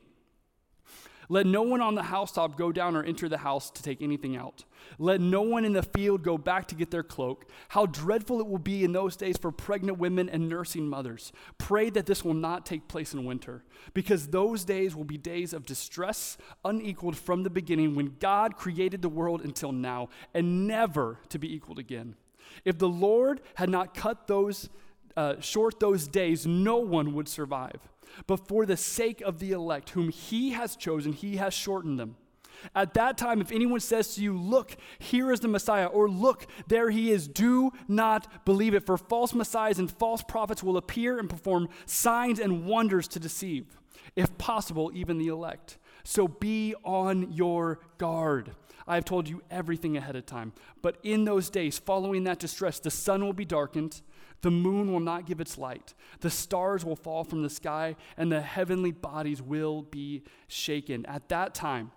Let 1.31 1.45
no 1.45 1.61
one 1.61 1.79
on 1.79 1.93
the 1.93 2.01
housetop 2.01 2.57
go 2.57 2.71
down 2.71 2.95
or 2.95 3.03
enter 3.03 3.29
the 3.29 3.37
house 3.37 3.69
to 3.69 3.83
take 3.83 4.01
anything 4.01 4.35
out. 4.35 4.65
Let 4.97 5.21
no 5.21 5.43
one 5.43 5.63
in 5.63 5.73
the 5.73 5.83
field 5.83 6.23
go 6.23 6.39
back 6.39 6.67
to 6.69 6.75
get 6.75 6.89
their 6.89 7.03
cloak. 7.03 7.45
How 7.69 7.85
dreadful 7.85 8.39
it 8.39 8.47
will 8.47 8.57
be 8.57 8.83
in 8.83 8.93
those 8.93 9.15
days 9.15 9.37
for 9.37 9.51
pregnant 9.51 9.99
women 9.99 10.27
and 10.27 10.49
nursing 10.49 10.87
mothers. 10.87 11.31
Pray 11.59 11.91
that 11.91 12.07
this 12.07 12.25
will 12.25 12.33
not 12.33 12.65
take 12.65 12.87
place 12.87 13.13
in 13.13 13.25
winter, 13.25 13.63
because 13.93 14.27
those 14.27 14.65
days 14.65 14.95
will 14.95 15.03
be 15.03 15.17
days 15.19 15.53
of 15.53 15.67
distress, 15.67 16.35
unequaled 16.65 17.15
from 17.15 17.43
the 17.43 17.49
beginning 17.51 17.93
when 17.93 18.15
God 18.19 18.57
created 18.57 19.03
the 19.03 19.09
world 19.09 19.41
until 19.41 19.71
now, 19.71 20.09
and 20.33 20.65
never 20.65 21.19
to 21.29 21.37
be 21.37 21.53
equaled 21.53 21.77
again. 21.77 22.15
If 22.65 22.79
the 22.79 22.89
Lord 22.89 23.41
had 23.53 23.69
not 23.69 23.93
cut 23.93 24.25
those 24.25 24.69
uh, 25.15 25.39
short 25.41 25.79
those 25.79 26.07
days, 26.07 26.47
no 26.47 26.77
one 26.77 27.13
would 27.13 27.27
survive. 27.27 27.79
But 28.27 28.47
for 28.47 28.65
the 28.65 28.77
sake 28.77 29.21
of 29.21 29.39
the 29.39 29.51
elect, 29.51 29.91
whom 29.91 30.09
he 30.09 30.51
has 30.51 30.75
chosen, 30.75 31.13
he 31.13 31.37
has 31.37 31.53
shortened 31.53 31.99
them. 31.99 32.15
At 32.75 32.93
that 32.95 33.17
time, 33.17 33.41
if 33.41 33.51
anyone 33.51 33.79
says 33.79 34.15
to 34.15 34.21
you, 34.21 34.37
Look, 34.37 34.75
here 34.97 35.31
is 35.31 35.39
the 35.39 35.47
Messiah, 35.47 35.85
or 35.85 36.09
Look, 36.09 36.47
there 36.67 36.89
he 36.89 37.11
is, 37.11 37.27
do 37.27 37.71
not 37.87 38.45
believe 38.45 38.73
it, 38.73 38.85
for 38.85 38.97
false 38.97 39.33
messiahs 39.33 39.79
and 39.79 39.89
false 39.89 40.21
prophets 40.21 40.63
will 40.63 40.77
appear 40.77 41.17
and 41.19 41.29
perform 41.29 41.69
signs 41.85 42.39
and 42.39 42.65
wonders 42.65 43.07
to 43.09 43.19
deceive, 43.19 43.77
if 44.15 44.37
possible, 44.37 44.91
even 44.93 45.17
the 45.17 45.27
elect. 45.27 45.77
So 46.03 46.27
be 46.27 46.75
on 46.83 47.31
your 47.31 47.79
guard. 47.97 48.55
I 48.87 48.95
have 48.95 49.05
told 49.05 49.29
you 49.29 49.43
everything 49.51 49.97
ahead 49.97 50.15
of 50.15 50.25
time. 50.25 50.53
But 50.81 50.97
in 51.03 51.25
those 51.25 51.49
days, 51.49 51.77
following 51.77 52.23
that 52.23 52.39
distress, 52.39 52.79
the 52.79 52.89
sun 52.89 53.23
will 53.23 53.33
be 53.33 53.45
darkened, 53.45 54.01
the 54.41 54.51
moon 54.51 54.91
will 54.91 54.99
not 54.99 55.25
give 55.25 55.41
its 55.41 55.57
light, 55.57 55.93
the 56.21 56.29
stars 56.29 56.85
will 56.85 56.95
fall 56.95 57.23
from 57.23 57.43
the 57.43 57.49
sky, 57.49 57.95
and 58.17 58.31
the 58.31 58.41
heavenly 58.41 58.91
bodies 58.91 59.41
will 59.41 59.81
be 59.81 60.23
shaken. 60.47 61.05
At 61.05 61.29
that 61.29 61.53
time, 61.53 61.91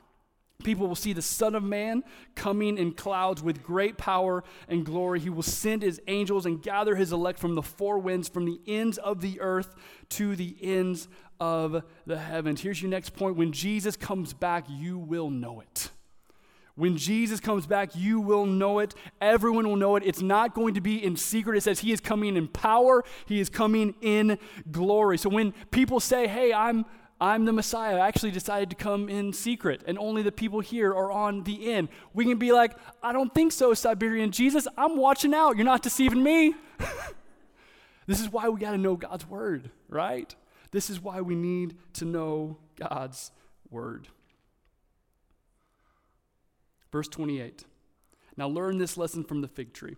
People 0.62 0.86
will 0.86 0.94
see 0.94 1.12
the 1.12 1.22
Son 1.22 1.54
of 1.54 1.62
Man 1.62 2.02
coming 2.34 2.78
in 2.78 2.92
clouds 2.92 3.42
with 3.42 3.62
great 3.62 3.98
power 3.98 4.44
and 4.68 4.84
glory. 4.84 5.20
He 5.20 5.30
will 5.30 5.42
send 5.42 5.82
his 5.82 6.00
angels 6.06 6.46
and 6.46 6.62
gather 6.62 6.94
his 6.94 7.12
elect 7.12 7.38
from 7.38 7.54
the 7.54 7.62
four 7.62 7.98
winds, 7.98 8.28
from 8.28 8.44
the 8.44 8.60
ends 8.66 8.98
of 8.98 9.20
the 9.20 9.40
earth 9.40 9.74
to 10.10 10.36
the 10.36 10.56
ends 10.60 11.08
of 11.40 11.82
the 12.06 12.18
heavens. 12.18 12.60
Here's 12.60 12.80
your 12.80 12.90
next 12.90 13.14
point. 13.14 13.36
When 13.36 13.52
Jesus 13.52 13.96
comes 13.96 14.32
back, 14.32 14.66
you 14.68 14.98
will 14.98 15.30
know 15.30 15.60
it. 15.60 15.90
When 16.74 16.96
Jesus 16.96 17.38
comes 17.38 17.66
back, 17.66 17.94
you 17.94 18.20
will 18.20 18.46
know 18.46 18.78
it. 18.78 18.94
Everyone 19.20 19.68
will 19.68 19.76
know 19.76 19.96
it. 19.96 20.02
It's 20.06 20.22
not 20.22 20.54
going 20.54 20.74
to 20.74 20.80
be 20.80 21.04
in 21.04 21.16
secret. 21.16 21.56
It 21.56 21.62
says 21.62 21.80
he 21.80 21.92
is 21.92 22.00
coming 22.00 22.36
in 22.36 22.48
power, 22.48 23.04
he 23.26 23.40
is 23.40 23.50
coming 23.50 23.94
in 24.00 24.38
glory. 24.70 25.18
So 25.18 25.28
when 25.28 25.52
people 25.70 26.00
say, 26.00 26.26
hey, 26.26 26.52
I'm 26.52 26.86
I'm 27.22 27.44
the 27.44 27.52
Messiah. 27.52 27.98
I 27.98 28.08
actually 28.08 28.32
decided 28.32 28.68
to 28.70 28.74
come 28.74 29.08
in 29.08 29.32
secret, 29.32 29.84
and 29.86 29.96
only 29.96 30.22
the 30.22 30.32
people 30.32 30.58
here 30.58 30.90
are 30.90 31.12
on 31.12 31.44
the 31.44 31.70
in. 31.70 31.88
We 32.12 32.24
can 32.24 32.36
be 32.36 32.50
like, 32.50 32.76
I 33.00 33.12
don't 33.12 33.32
think 33.32 33.52
so, 33.52 33.74
Siberian 33.74 34.32
Jesus. 34.32 34.66
I'm 34.76 34.96
watching 34.96 35.32
out. 35.32 35.56
You're 35.56 35.64
not 35.64 35.82
deceiving 35.82 36.20
me. 36.20 36.56
this 38.08 38.20
is 38.20 38.28
why 38.28 38.48
we 38.48 38.58
got 38.58 38.72
to 38.72 38.78
know 38.78 38.96
God's 38.96 39.24
word, 39.28 39.70
right? 39.88 40.34
This 40.72 40.90
is 40.90 41.00
why 41.00 41.20
we 41.20 41.36
need 41.36 41.76
to 41.92 42.04
know 42.04 42.56
God's 42.74 43.30
word. 43.70 44.08
Verse 46.92 47.08
28. 47.08 47.64
Now 48.36 48.48
learn 48.48 48.78
this 48.78 48.96
lesson 48.96 49.24
from 49.24 49.40
the 49.40 49.48
fig 49.48 49.72
tree. 49.72 49.96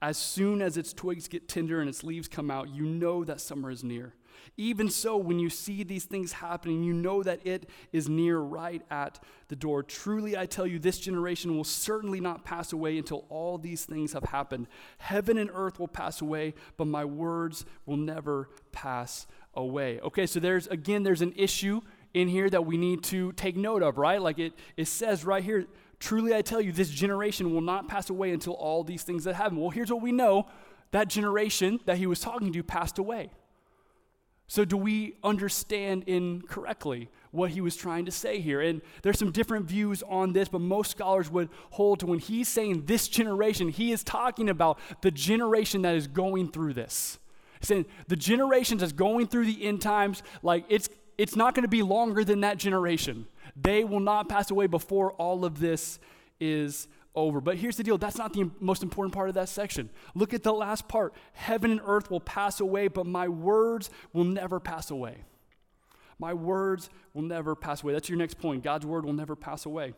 As 0.00 0.16
soon 0.16 0.62
as 0.62 0.76
its 0.76 0.92
twigs 0.92 1.26
get 1.26 1.48
tender 1.48 1.80
and 1.80 1.88
its 1.88 2.04
leaves 2.04 2.28
come 2.28 2.50
out, 2.50 2.68
you 2.68 2.84
know 2.84 3.24
that 3.24 3.40
summer 3.40 3.70
is 3.70 3.82
near. 3.82 4.14
Even 4.56 4.88
so, 4.88 5.16
when 5.16 5.38
you 5.38 5.50
see 5.50 5.82
these 5.82 6.04
things 6.04 6.32
happening, 6.32 6.84
you 6.84 6.92
know 6.92 7.22
that 7.22 7.44
it 7.44 7.68
is 7.92 8.08
near 8.08 8.38
right 8.38 8.82
at 8.90 9.18
the 9.48 9.56
door. 9.56 9.82
Truly, 9.82 10.36
I 10.36 10.46
tell 10.46 10.66
you, 10.66 10.78
this 10.78 10.98
generation 10.98 11.56
will 11.56 11.64
certainly 11.64 12.20
not 12.20 12.44
pass 12.44 12.72
away 12.72 12.98
until 12.98 13.24
all 13.28 13.58
these 13.58 13.84
things 13.84 14.12
have 14.12 14.24
happened. 14.24 14.68
Heaven 14.98 15.38
and 15.38 15.50
earth 15.52 15.80
will 15.80 15.88
pass 15.88 16.20
away, 16.20 16.54
but 16.76 16.86
my 16.86 17.04
words 17.04 17.64
will 17.84 17.96
never 17.96 18.48
pass 18.70 19.26
away. 19.54 20.00
Okay, 20.00 20.26
so 20.26 20.38
there's 20.38 20.68
again, 20.68 21.02
there's 21.02 21.22
an 21.22 21.34
issue 21.36 21.80
in 22.14 22.28
here 22.28 22.48
that 22.48 22.64
we 22.64 22.76
need 22.76 23.02
to 23.04 23.32
take 23.32 23.56
note 23.56 23.82
of, 23.82 23.98
right? 23.98 24.20
Like 24.22 24.38
it, 24.38 24.54
it 24.76 24.86
says 24.86 25.24
right 25.24 25.42
here, 25.42 25.66
truly 25.98 26.34
I 26.34 26.42
tell 26.42 26.60
you, 26.60 26.72
this 26.72 26.90
generation 26.90 27.52
will 27.52 27.60
not 27.60 27.88
pass 27.88 28.10
away 28.10 28.30
until 28.30 28.54
all 28.54 28.84
these 28.84 29.02
things 29.02 29.24
that 29.24 29.34
happen. 29.34 29.58
Well, 29.58 29.70
here's 29.70 29.90
what 29.90 30.02
we 30.02 30.12
know 30.12 30.46
that 30.90 31.08
generation 31.08 31.80
that 31.84 31.98
he 31.98 32.06
was 32.06 32.20
talking 32.20 32.52
to 32.52 32.62
passed 32.62 32.98
away. 32.98 33.30
So, 34.50 34.64
do 34.64 34.78
we 34.78 35.16
understand 35.22 36.04
incorrectly 36.06 37.10
what 37.32 37.50
he 37.50 37.60
was 37.60 37.76
trying 37.76 38.06
to 38.06 38.10
say 38.10 38.40
here? 38.40 38.62
And 38.62 38.80
there's 39.02 39.18
some 39.18 39.30
different 39.30 39.66
views 39.66 40.02
on 40.08 40.32
this, 40.32 40.48
but 40.48 40.62
most 40.62 40.90
scholars 40.90 41.30
would 41.30 41.50
hold 41.70 42.00
to 42.00 42.06
when 42.06 42.18
he's 42.18 42.48
saying 42.48 42.86
this 42.86 43.08
generation, 43.08 43.68
he 43.68 43.92
is 43.92 44.02
talking 44.02 44.48
about 44.48 44.78
the 45.02 45.10
generation 45.10 45.82
that 45.82 45.94
is 45.94 46.06
going 46.06 46.50
through 46.50 46.72
this. 46.72 47.18
He's 47.60 47.68
saying 47.68 47.86
the 48.06 48.16
generation 48.16 48.78
that's 48.78 48.92
going 48.92 49.26
through 49.26 49.44
the 49.44 49.62
end 49.62 49.82
times, 49.82 50.22
like 50.42 50.64
it's 50.70 50.88
it's 51.18 51.34
not 51.36 51.54
going 51.54 51.64
to 51.64 51.68
be 51.68 51.82
longer 51.82 52.24
than 52.24 52.40
that 52.40 52.56
generation. 52.56 53.26
They 53.60 53.84
will 53.84 54.00
not 54.00 54.28
pass 54.28 54.50
away 54.50 54.66
before 54.66 55.12
all 55.12 55.44
of 55.44 55.58
this 55.58 55.98
is 56.40 56.88
over. 57.14 57.40
But 57.40 57.56
here's 57.56 57.76
the 57.76 57.82
deal 57.82 57.98
that's 57.98 58.18
not 58.18 58.32
the 58.32 58.50
most 58.60 58.82
important 58.82 59.14
part 59.14 59.28
of 59.28 59.34
that 59.34 59.48
section. 59.48 59.90
Look 60.14 60.32
at 60.32 60.42
the 60.42 60.52
last 60.52 60.88
part 60.88 61.14
Heaven 61.32 61.72
and 61.72 61.80
earth 61.84 62.10
will 62.10 62.20
pass 62.20 62.60
away, 62.60 62.88
but 62.88 63.06
my 63.06 63.28
words 63.28 63.90
will 64.12 64.24
never 64.24 64.60
pass 64.60 64.90
away. 64.90 65.24
My 66.18 66.34
words 66.34 66.90
will 67.14 67.22
never 67.22 67.54
pass 67.54 67.82
away. 67.82 67.92
That's 67.92 68.08
your 68.08 68.18
next 68.18 68.38
point. 68.38 68.64
God's 68.64 68.86
word 68.86 69.04
will 69.04 69.12
never 69.12 69.36
pass 69.36 69.66
away. 69.66 69.94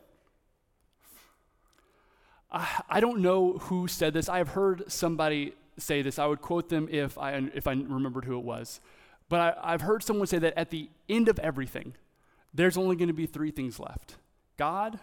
I, 2.53 2.99
don't 2.99 3.21
know 3.21 3.59
who 3.59 3.87
said 3.87 4.13
this. 4.13 4.29
I 4.29 4.39
have 4.39 4.49
heard 4.49 4.91
somebody 4.91 5.55
say 5.79 6.03
this. 6.03 6.19
I 6.19 6.27
would 6.27 6.41
quote 6.41 6.69
them 6.69 6.89
if 6.91 7.17
I, 7.17 7.35
if 7.55 7.69
I 7.69 7.73
remembered 7.73 8.25
who 8.25 8.37
it 8.37 8.45
was. 8.45 8.81
But 9.29 9.41
I, 9.41 9.73
I've 9.73 9.83
heard 9.83 10.03
someone 10.03 10.27
say 10.27 10.39
that 10.39 10.59
at 10.59 10.71
the 10.71 10.91
end 11.09 11.29
of 11.29 11.39
everything, 11.39 11.95
there's 12.53 12.77
only 12.77 12.97
going 12.97 13.09
to 13.09 13.15
be 13.15 13.27
three 13.27 13.51
things 13.51 13.79
left 13.79 14.17
God, 14.57 14.99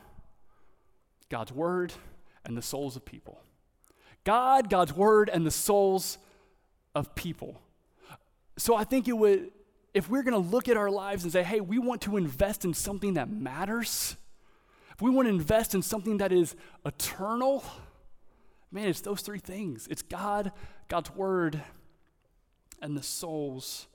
God's 1.29 1.51
word, 1.51 1.93
and 2.45 2.57
the 2.57 2.61
souls 2.61 2.95
of 2.95 3.05
people. 3.05 3.41
God, 4.23 4.69
God's 4.69 4.93
word, 4.93 5.29
and 5.31 5.45
the 5.45 5.51
souls 5.51 6.17
of 6.93 7.15
people. 7.15 7.61
So 8.57 8.75
I 8.75 8.83
think 8.83 9.07
it 9.07 9.13
would, 9.13 9.51
if 9.93 10.09
we're 10.09 10.23
going 10.23 10.33
to 10.33 10.49
look 10.49 10.67
at 10.67 10.77
our 10.77 10.89
lives 10.89 11.23
and 11.23 11.31
say, 11.31 11.43
hey, 11.43 11.61
we 11.61 11.79
want 11.79 12.01
to 12.01 12.17
invest 12.17 12.65
in 12.65 12.73
something 12.73 13.13
that 13.13 13.29
matters, 13.29 14.17
if 14.93 15.01
we 15.01 15.11
want 15.11 15.27
to 15.27 15.33
invest 15.33 15.75
in 15.75 15.81
something 15.81 16.17
that 16.17 16.31
is 16.31 16.55
eternal, 16.85 17.63
man, 18.71 18.89
it's 18.89 19.01
those 19.01 19.21
three 19.21 19.39
things 19.39 19.87
it's 19.89 20.01
God, 20.01 20.51
God's 20.87 21.11
word, 21.11 21.61
and 22.81 22.97
the 22.97 23.03
souls 23.03 23.87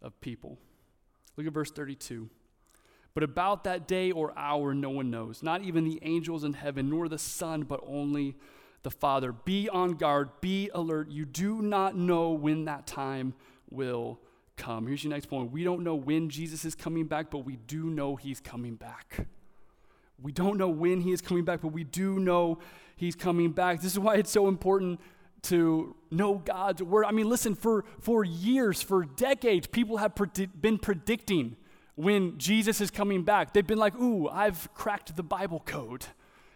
of 0.00 0.18
people. 0.20 0.58
Look 1.36 1.46
at 1.46 1.52
verse 1.52 1.70
32. 1.70 2.30
But 3.18 3.24
about 3.24 3.64
that 3.64 3.88
day 3.88 4.12
or 4.12 4.32
hour, 4.38 4.72
no 4.72 4.90
one 4.90 5.10
knows, 5.10 5.42
not 5.42 5.62
even 5.62 5.82
the 5.82 5.98
angels 6.02 6.44
in 6.44 6.52
heaven, 6.52 6.88
nor 6.88 7.08
the 7.08 7.18
Son, 7.18 7.62
but 7.62 7.80
only 7.84 8.36
the 8.84 8.92
Father. 8.92 9.32
Be 9.32 9.68
on 9.68 9.94
guard, 9.94 10.28
be 10.40 10.70
alert. 10.72 11.10
You 11.10 11.24
do 11.24 11.60
not 11.60 11.96
know 11.96 12.30
when 12.30 12.66
that 12.66 12.86
time 12.86 13.34
will 13.70 14.20
come. 14.56 14.86
Here's 14.86 15.02
your 15.02 15.10
next 15.12 15.26
point. 15.26 15.50
We 15.50 15.64
don't 15.64 15.82
know 15.82 15.96
when 15.96 16.30
Jesus 16.30 16.64
is 16.64 16.76
coming 16.76 17.06
back, 17.06 17.28
but 17.28 17.38
we 17.38 17.56
do 17.56 17.90
know 17.90 18.14
he's 18.14 18.38
coming 18.38 18.76
back. 18.76 19.26
We 20.22 20.30
don't 20.30 20.56
know 20.56 20.68
when 20.68 21.00
he 21.00 21.10
is 21.10 21.20
coming 21.20 21.44
back, 21.44 21.62
but 21.62 21.72
we 21.72 21.82
do 21.82 22.20
know 22.20 22.60
he's 22.94 23.16
coming 23.16 23.50
back. 23.50 23.80
This 23.80 23.90
is 23.90 23.98
why 23.98 24.14
it's 24.14 24.30
so 24.30 24.46
important 24.46 25.00
to 25.42 25.96
know 26.12 26.34
God's 26.38 26.84
word. 26.84 27.04
I 27.04 27.10
mean, 27.10 27.28
listen, 27.28 27.56
for, 27.56 27.84
for 27.98 28.22
years, 28.22 28.80
for 28.80 29.04
decades, 29.04 29.66
people 29.66 29.96
have 29.96 30.14
predi- 30.14 30.50
been 30.60 30.78
predicting 30.78 31.56
when 31.98 32.38
Jesus 32.38 32.80
is 32.80 32.92
coming 32.92 33.24
back. 33.24 33.52
They've 33.52 33.66
been 33.66 33.76
like, 33.76 33.96
ooh, 33.96 34.28
I've 34.28 34.72
cracked 34.72 35.16
the 35.16 35.24
Bible 35.24 35.60
code 35.66 36.06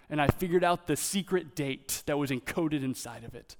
and 0.08 0.22
I 0.22 0.28
figured 0.28 0.62
out 0.62 0.86
the 0.86 0.94
secret 0.94 1.56
date 1.56 2.04
that 2.06 2.16
was 2.16 2.30
encoded 2.30 2.84
inside 2.84 3.24
of 3.24 3.34
it. 3.34 3.56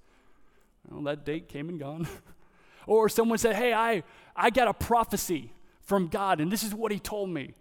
Well, 0.89 1.03
that 1.03 1.25
date 1.25 1.49
came 1.49 1.69
and 1.69 1.81
gone. 1.81 2.07
or 2.87 3.09
someone 3.09 3.37
said, 3.39 3.57
hey, 3.57 3.75
I, 3.75 4.05
I 4.37 4.51
got 4.51 4.69
a 4.69 4.75
prophecy 4.75 5.55
from 5.81 6.07
God 6.07 6.41
and 6.41 6.53
this 6.53 6.63
is 6.63 6.73
what 6.73 6.93
he 6.93 7.01
told 7.01 7.31
me. 7.31 7.55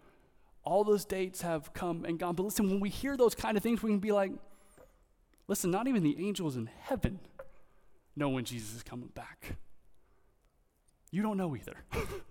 All 0.64 0.84
those 0.84 1.04
dates 1.04 1.42
have 1.42 1.74
come 1.74 2.06
and 2.06 2.20
gone. 2.20 2.36
But 2.36 2.44
listen, 2.44 2.70
when 2.70 2.80
we 2.80 2.90
hear 2.90 3.18
those 3.18 3.34
kind 3.34 3.58
of 3.58 3.64
things, 3.64 3.82
we 3.82 3.90
can 3.90 3.98
be 3.98 4.12
like, 4.12 4.34
listen, 5.48 5.72
not 5.72 5.88
even 5.88 6.04
the 6.04 6.24
angels 6.24 6.58
in 6.58 6.70
heaven 6.82 7.20
know 8.16 8.30
when 8.30 8.46
Jesus 8.46 8.76
is 8.76 8.84
coming 8.84 9.10
back. 9.16 9.56
You 11.10 11.24
don't 11.24 11.38
know 11.38 11.56
either. 11.56 11.78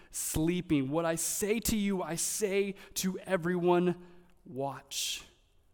sleeping. 0.11 0.89
What 0.89 1.05
I 1.05 1.15
say 1.15 1.59
to 1.59 1.77
you, 1.77 2.01
I 2.01 2.15
say 2.15 2.75
to 2.95 3.17
everyone 3.25 3.95
watch. 4.45 5.23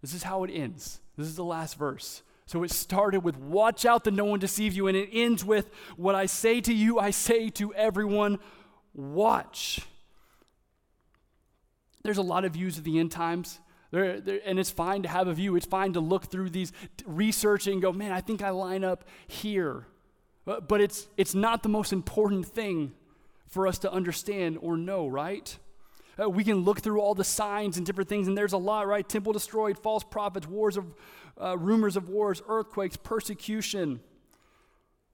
This 0.02 0.14
is 0.14 0.24
how 0.24 0.44
it 0.44 0.52
ends. 0.52 1.00
This 1.18 1.28
is 1.28 1.36
the 1.36 1.44
last 1.44 1.78
verse. 1.78 2.22
So 2.46 2.64
it 2.64 2.72
started 2.72 3.24
with, 3.24 3.38
Watch 3.38 3.86
out 3.86 4.04
that 4.06 4.14
no 4.14 4.26
one 4.26 4.40
deceives 4.40 4.78
you, 4.78 4.88
and 4.88 4.96
it 4.96 5.10
ends 5.12 5.44
with, 5.44 5.70
What 5.98 6.16
I 6.16 6.28
say 6.28 6.62
to 6.62 6.74
you, 6.74 7.00
I 7.00 7.12
say 7.12 7.50
to 7.52 7.74
everyone, 7.74 8.40
watch. 8.94 9.82
There's 12.04 12.18
a 12.18 12.24
lot 12.24 12.46
of 12.46 12.54
views 12.54 12.78
of 12.78 12.84
the 12.84 13.00
end 13.00 13.12
times. 13.12 13.60
And 13.92 14.60
it's 14.60 14.70
fine 14.70 15.04
to 15.04 15.10
have 15.10 15.28
a 15.28 15.34
view. 15.34 15.56
It's 15.56 15.66
fine 15.66 15.94
to 15.94 16.00
look 16.00 16.26
through 16.26 16.50
these, 16.50 16.72
research 17.06 17.68
and 17.68 17.82
go, 17.82 17.92
man, 17.92 18.12
I 18.12 18.22
think 18.22 18.42
I 18.42 18.50
line 18.50 18.84
up 18.84 19.06
here. 19.28 19.88
But, 20.46 20.68
but 20.68 20.82
it's, 20.82 21.08
it's 21.18 21.36
not 21.36 21.64
the 21.64 21.70
most 21.70 21.92
important 21.92 22.46
thing 22.46 22.94
for 23.48 23.68
us 23.68 23.80
to 23.80 23.92
understand 23.92 24.58
or 24.62 24.78
know, 24.78 25.08
right? 25.08 25.58
Uh, 26.20 26.30
we 26.30 26.44
can 26.44 26.58
look 26.58 26.82
through 26.82 27.00
all 27.00 27.14
the 27.14 27.24
signs 27.24 27.78
and 27.78 27.86
different 27.86 28.10
things, 28.10 28.28
and 28.28 28.38
there's 28.38 28.54
a 28.54 28.58
lot, 28.58 28.88
right? 28.88 29.08
Temple 29.08 29.34
destroyed, 29.34 29.78
false 29.78 30.04
prophets, 30.04 30.48
wars 30.48 30.78
of, 30.78 30.86
uh, 31.40 31.58
rumors 31.58 31.96
of 31.96 32.10
wars, 32.10 32.42
earthquakes, 32.48 32.98
persecution. 32.98 34.00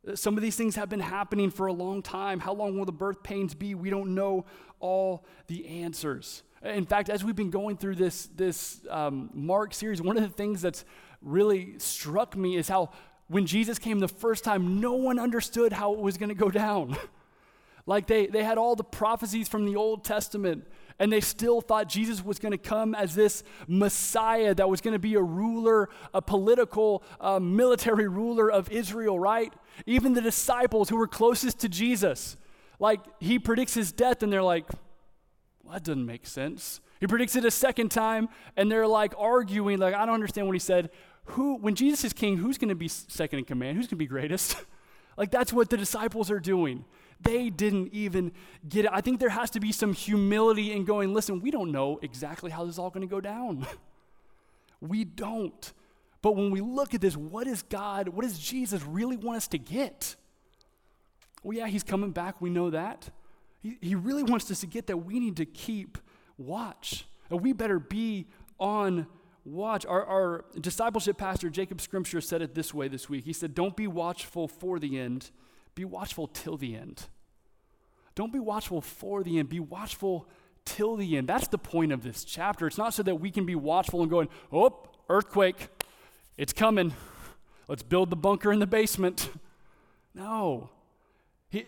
Uh, 0.07 0.15
some 0.15 0.37
of 0.37 0.43
these 0.43 0.55
things 0.55 0.75
have 0.75 0.89
been 0.89 1.01
happening 1.01 1.49
for 1.49 1.67
a 1.67 1.73
long 1.73 2.01
time. 2.01 2.39
How 2.39 2.53
long 2.53 2.77
will 2.77 2.85
the 2.85 2.93
birth 2.93 3.21
pains 3.21 3.53
be? 3.53 3.75
We 3.75 3.89
don't 3.89 4.15
know 4.15 4.45
all 4.79 5.25
the 5.47 5.67
answers. 5.67 6.43
In 6.63 6.85
fact, 6.85 7.09
as 7.09 7.25
we've 7.25 7.35
been 7.35 7.49
going 7.49 7.75
through 7.75 7.95
this, 7.95 8.27
this 8.27 8.79
um, 8.89 9.29
Mark 9.33 9.73
series, 9.73 10.01
one 10.01 10.15
of 10.15 10.23
the 10.23 10.29
things 10.29 10.61
that's 10.61 10.85
really 11.21 11.77
struck 11.77 12.37
me 12.37 12.55
is 12.55 12.69
how 12.69 12.91
when 13.27 13.45
Jesus 13.45 13.79
came 13.79 13.99
the 13.99 14.07
first 14.07 14.45
time, 14.45 14.79
no 14.79 14.93
one 14.93 15.19
understood 15.19 15.73
how 15.73 15.93
it 15.93 15.99
was 15.99 16.17
going 16.17 16.29
to 16.29 16.35
go 16.35 16.49
down. 16.49 16.95
like 17.85 18.07
they, 18.07 18.27
they 18.27 18.43
had 18.43 18.57
all 18.57 18.75
the 18.75 18.83
prophecies 18.83 19.47
from 19.47 19.65
the 19.65 19.75
Old 19.75 20.05
Testament, 20.05 20.67
and 20.99 21.11
they 21.11 21.19
still 21.19 21.59
thought 21.59 21.89
Jesus 21.89 22.23
was 22.23 22.39
going 22.39 22.53
to 22.53 22.57
come 22.57 22.95
as 22.95 23.13
this 23.13 23.43
Messiah 23.67 24.55
that 24.55 24.69
was 24.69 24.79
going 24.79 24.93
to 24.93 24.99
be 24.99 25.15
a 25.15 25.21
ruler, 25.21 25.89
a 26.13 26.21
political, 26.21 27.03
uh, 27.19 27.39
military 27.39 28.07
ruler 28.07 28.49
of 28.49 28.71
Israel, 28.71 29.19
right? 29.19 29.53
Even 29.85 30.13
the 30.13 30.21
disciples 30.21 30.89
who 30.89 30.95
were 30.95 31.07
closest 31.07 31.59
to 31.59 31.69
Jesus, 31.69 32.37
like 32.79 33.01
he 33.19 33.37
predicts 33.37 33.73
his 33.73 33.91
death, 33.91 34.23
and 34.23 34.31
they're 34.31 34.43
like, 34.43 34.65
well, 35.63 35.73
that 35.73 35.83
doesn't 35.83 36.05
make 36.05 36.25
sense. 36.25 36.79
He 37.01 37.07
predicts 37.07 37.35
it 37.35 37.43
a 37.43 37.51
second 37.51 37.89
time, 37.89 38.29
and 38.55 38.71
they're 38.71 38.87
like 38.87 39.13
arguing, 39.17 39.79
like, 39.79 39.93
I 39.93 40.05
don't 40.05 40.15
understand 40.15 40.47
what 40.47 40.53
he 40.53 40.59
said. 40.59 40.89
Who, 41.25 41.57
when 41.57 41.75
Jesus 41.75 42.05
is 42.05 42.13
king, 42.13 42.37
who's 42.37 42.57
going 42.57 42.69
to 42.69 42.75
be 42.75 42.87
second 42.87 43.39
in 43.39 43.45
command? 43.45 43.77
Who's 43.77 43.87
going 43.87 43.91
to 43.91 43.95
be 43.97 44.07
greatest? 44.07 44.55
like, 45.17 45.31
that's 45.31 45.51
what 45.51 45.69
the 45.69 45.77
disciples 45.77 46.31
are 46.31 46.39
doing. 46.39 46.85
They 47.23 47.49
didn't 47.49 47.93
even 47.93 48.31
get 48.67 48.85
it. 48.85 48.91
I 48.93 49.01
think 49.01 49.19
there 49.19 49.29
has 49.29 49.49
to 49.51 49.59
be 49.59 49.71
some 49.71 49.93
humility 49.93 50.71
in 50.71 50.85
going, 50.85 51.13
listen, 51.13 51.41
we 51.41 51.51
don't 51.51 51.71
know 51.71 51.99
exactly 52.01 52.51
how 52.51 52.65
this 52.65 52.75
is 52.75 52.79
all 52.79 52.89
going 52.89 53.07
to 53.07 53.11
go 53.11 53.21
down. 53.21 53.65
we 54.81 55.03
don't. 55.03 55.73
But 56.21 56.35
when 56.35 56.51
we 56.51 56.61
look 56.61 56.93
at 56.93 57.01
this, 57.01 57.17
what 57.17 57.47
is 57.47 57.63
God, 57.63 58.09
what 58.09 58.23
does 58.23 58.39
Jesus 58.39 58.81
really 58.83 59.17
want 59.17 59.37
us 59.37 59.47
to 59.49 59.57
get? 59.57 60.15
Well, 61.43 61.57
yeah, 61.57 61.67
he's 61.67 61.83
coming 61.83 62.11
back. 62.11 62.41
We 62.41 62.49
know 62.49 62.69
that. 62.69 63.09
He, 63.61 63.77
he 63.81 63.95
really 63.95 64.23
wants 64.23 64.49
us 64.49 64.61
to 64.61 64.67
get 64.67 64.87
that 64.87 64.97
we 64.97 65.19
need 65.19 65.37
to 65.37 65.45
keep 65.45 65.97
watch. 66.37 67.05
And 67.29 67.41
we 67.41 67.53
better 67.53 67.79
be 67.79 68.27
on 68.59 69.07
watch. 69.45 69.85
Our, 69.85 70.05
our 70.05 70.45
discipleship 70.59 71.17
pastor, 71.17 71.49
Jacob 71.49 71.79
Scrimshire, 71.79 72.21
said 72.21 72.41
it 72.41 72.55
this 72.55 72.73
way 72.73 72.87
this 72.87 73.09
week. 73.09 73.25
He 73.25 73.33
said, 73.33 73.53
Don't 73.53 73.75
be 73.75 73.87
watchful 73.87 74.47
for 74.47 74.79
the 74.79 74.97
end, 74.99 75.31
be 75.75 75.85
watchful 75.85 76.27
till 76.27 76.57
the 76.57 76.75
end. 76.75 77.07
Don't 78.15 78.31
be 78.31 78.39
watchful 78.39 78.81
for 78.81 79.23
the 79.23 79.39
end, 79.39 79.49
be 79.49 79.59
watchful 79.59 80.27
till 80.65 80.95
the 80.95 81.17
end. 81.17 81.27
That's 81.27 81.47
the 81.47 81.57
point 81.57 81.91
of 81.91 82.03
this 82.03 82.23
chapter. 82.23 82.67
It's 82.67 82.77
not 82.77 82.93
so 82.93 83.03
that 83.03 83.15
we 83.15 83.31
can 83.31 83.45
be 83.45 83.55
watchful 83.55 84.01
and 84.01 84.09
going, 84.09 84.29
Oh, 84.51 84.87
earthquake, 85.09 85.67
it's 86.37 86.53
coming. 86.53 86.93
Let's 87.67 87.83
build 87.83 88.09
the 88.09 88.15
bunker 88.15 88.51
in 88.51 88.59
the 88.59 88.67
basement. 88.67 89.29
No. 90.13 90.69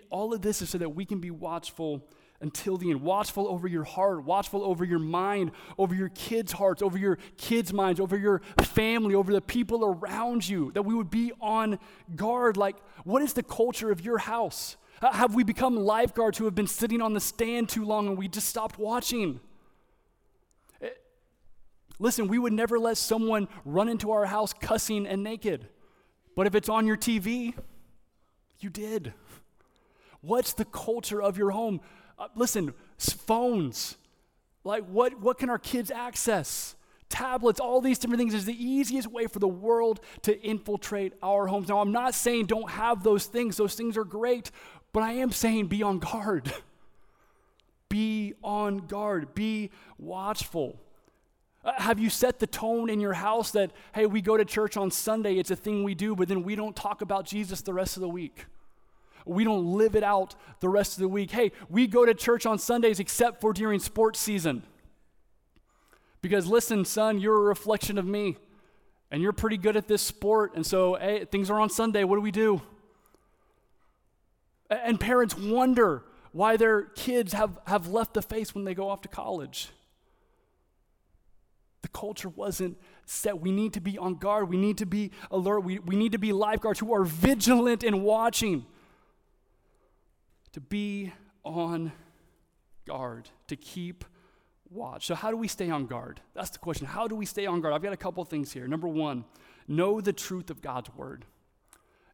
All 0.09 0.33
of 0.33 0.41
this 0.41 0.61
is 0.61 0.69
so 0.69 0.77
that 0.77 0.89
we 0.89 1.05
can 1.05 1.19
be 1.19 1.31
watchful 1.31 2.07
until 2.45 2.77
the 2.77 2.91
end. 2.91 3.01
Watchful 3.01 3.47
over 3.47 3.67
your 3.67 3.83
heart, 3.83 4.23
watchful 4.23 4.63
over 4.63 4.85
your 4.85 4.99
mind, 4.99 5.51
over 5.79 5.95
your 5.95 6.09
kids' 6.09 6.51
hearts, 6.51 6.83
over 6.83 6.95
your 6.95 7.17
kids' 7.37 7.73
minds, 7.73 7.99
over 7.99 8.15
your 8.15 8.43
family, 8.61 9.15
over 9.15 9.33
the 9.33 9.41
people 9.41 9.83
around 9.83 10.47
you, 10.47 10.71
that 10.73 10.83
we 10.83 10.93
would 10.93 11.09
be 11.09 11.31
on 11.41 11.79
guard. 12.15 12.55
Like, 12.55 12.75
what 13.03 13.23
is 13.23 13.33
the 13.33 13.41
culture 13.41 13.91
of 13.91 13.99
your 13.99 14.19
house? 14.19 14.77
Have 15.01 15.33
we 15.33 15.43
become 15.43 15.75
lifeguards 15.75 16.37
who 16.37 16.45
have 16.45 16.53
been 16.53 16.67
sitting 16.67 17.01
on 17.01 17.13
the 17.13 17.19
stand 17.19 17.67
too 17.67 17.83
long 17.83 18.07
and 18.07 18.17
we 18.17 18.27
just 18.27 18.47
stopped 18.47 18.77
watching? 18.77 19.39
Eh, 20.81 20.89
listen, 21.97 22.27
we 22.27 22.37
would 22.37 22.53
never 22.53 22.77
let 22.77 22.97
someone 22.97 23.47
run 23.65 23.89
into 23.89 24.11
our 24.11 24.25
house 24.25 24.53
cussing 24.53 25.07
and 25.07 25.23
naked. 25.23 25.67
But 26.35 26.45
if 26.45 26.53
it's 26.53 26.69
on 26.69 26.85
your 26.85 26.95
TV, 26.95 27.55
you 28.59 28.69
did. 28.69 29.13
What's 30.21 30.53
the 30.53 30.65
culture 30.65 31.21
of 31.21 31.37
your 31.37 31.51
home? 31.51 31.81
Uh, 32.17 32.27
listen, 32.35 32.73
phones. 32.97 33.97
Like, 34.63 34.85
what, 34.85 35.19
what 35.19 35.37
can 35.37 35.49
our 35.49 35.59
kids 35.59 35.91
access? 35.91 36.75
Tablets, 37.07 37.59
all 37.59 37.81
these 37.81 37.99
different 37.99 38.19
things 38.19 38.33
is 38.33 38.45
the 38.45 38.65
easiest 38.65 39.07
way 39.07 39.27
for 39.27 39.39
the 39.39 39.47
world 39.47 39.99
to 40.23 40.41
infiltrate 40.41 41.13
our 41.21 41.45
homes. 41.47 41.69
Now, 41.69 41.79
I'm 41.79 41.91
not 41.91 42.15
saying 42.15 42.47
don't 42.47 42.69
have 42.71 43.03
those 43.03 43.25
things, 43.25 43.57
those 43.57 43.75
things 43.75 43.95
are 43.95 44.03
great, 44.03 44.49
but 44.91 45.03
I 45.03 45.13
am 45.13 45.31
saying 45.31 45.67
be 45.67 45.83
on 45.83 45.99
guard. 45.99 46.51
be 47.89 48.33
on 48.43 48.79
guard, 48.79 49.35
be 49.35 49.69
watchful. 49.99 50.79
Uh, 51.63 51.73
have 51.77 51.99
you 51.99 52.09
set 52.09 52.39
the 52.39 52.47
tone 52.47 52.89
in 52.89 52.99
your 52.99 53.13
house 53.13 53.51
that, 53.51 53.71
hey, 53.93 54.05
we 54.05 54.21
go 54.21 54.35
to 54.35 54.45
church 54.45 54.75
on 54.75 54.89
Sunday, 54.89 55.35
it's 55.35 55.51
a 55.51 55.55
thing 55.55 55.83
we 55.83 55.95
do, 55.95 56.15
but 56.15 56.27
then 56.27 56.43
we 56.43 56.55
don't 56.55 56.75
talk 56.75 57.01
about 57.01 57.25
Jesus 57.25 57.61
the 57.61 57.73
rest 57.73 57.97
of 57.97 58.01
the 58.01 58.09
week? 58.09 58.45
We 59.25 59.43
don't 59.43 59.65
live 59.77 59.95
it 59.95 60.03
out 60.03 60.35
the 60.59 60.69
rest 60.69 60.93
of 60.93 61.01
the 61.01 61.07
week. 61.07 61.31
Hey, 61.31 61.51
we 61.69 61.87
go 61.87 62.05
to 62.05 62.13
church 62.13 62.45
on 62.45 62.59
Sundays 62.59 62.99
except 62.99 63.41
for 63.41 63.53
during 63.53 63.79
sports 63.79 64.19
season. 64.19 64.63
Because 66.21 66.47
listen, 66.47 66.85
son, 66.85 67.19
you're 67.19 67.37
a 67.37 67.41
reflection 67.41 67.97
of 67.97 68.05
me. 68.05 68.37
And 69.11 69.21
you're 69.21 69.33
pretty 69.33 69.57
good 69.57 69.77
at 69.77 69.87
this 69.87 70.01
sport. 70.01 70.55
And 70.55 70.65
so, 70.65 70.95
hey, 70.95 71.25
things 71.25 71.49
are 71.49 71.59
on 71.59 71.69
Sunday. 71.69 72.03
What 72.03 72.15
do 72.15 72.21
we 72.21 72.31
do? 72.31 72.61
And 74.69 74.99
parents 74.99 75.37
wonder 75.37 76.03
why 76.31 76.57
their 76.57 76.81
kids 76.81 77.33
have, 77.33 77.59
have 77.67 77.87
left 77.87 78.13
the 78.13 78.21
face 78.21 78.55
when 78.55 78.65
they 78.65 78.73
go 78.73 78.89
off 78.89 79.01
to 79.03 79.07
college. 79.07 79.69
The 81.83 81.87
culture 81.89 82.29
wasn't 82.29 82.77
set. 83.05 83.39
We 83.39 83.51
need 83.51 83.73
to 83.73 83.79
be 83.79 83.97
on 83.97 84.15
guard. 84.15 84.49
We 84.49 84.57
need 84.57 84.79
to 84.79 84.85
be 84.87 85.11
alert. 85.29 85.59
We, 85.59 85.79
we 85.79 85.95
need 85.95 86.13
to 86.13 86.17
be 86.17 86.33
lifeguards 86.33 86.79
who 86.79 86.93
are 86.93 87.03
vigilant 87.03 87.83
and 87.83 88.03
watching 88.03 88.65
to 90.55 90.61
be 90.61 91.11
on 91.43 91.91
guard, 92.87 93.29
to 93.45 93.57
keep 93.57 94.05
watch. 94.69 95.05
So, 95.05 95.13
how 95.13 95.29
do 95.29 95.35
we 95.35 95.49
stay 95.49 95.69
on 95.69 95.85
guard? 95.85 96.21
That's 96.33 96.49
the 96.49 96.59
question. 96.59 96.87
How 96.87 97.09
do 97.09 97.15
we 97.15 97.25
stay 97.25 97.45
on 97.45 97.59
guard? 97.59 97.73
I've 97.73 97.83
got 97.83 97.91
a 97.91 97.97
couple 97.97 98.23
things 98.23 98.53
here. 98.53 98.65
Number 98.65 98.87
one, 98.87 99.25
know 99.67 99.99
the 99.99 100.13
truth 100.13 100.49
of 100.49 100.61
God's 100.61 100.95
word. 100.95 101.25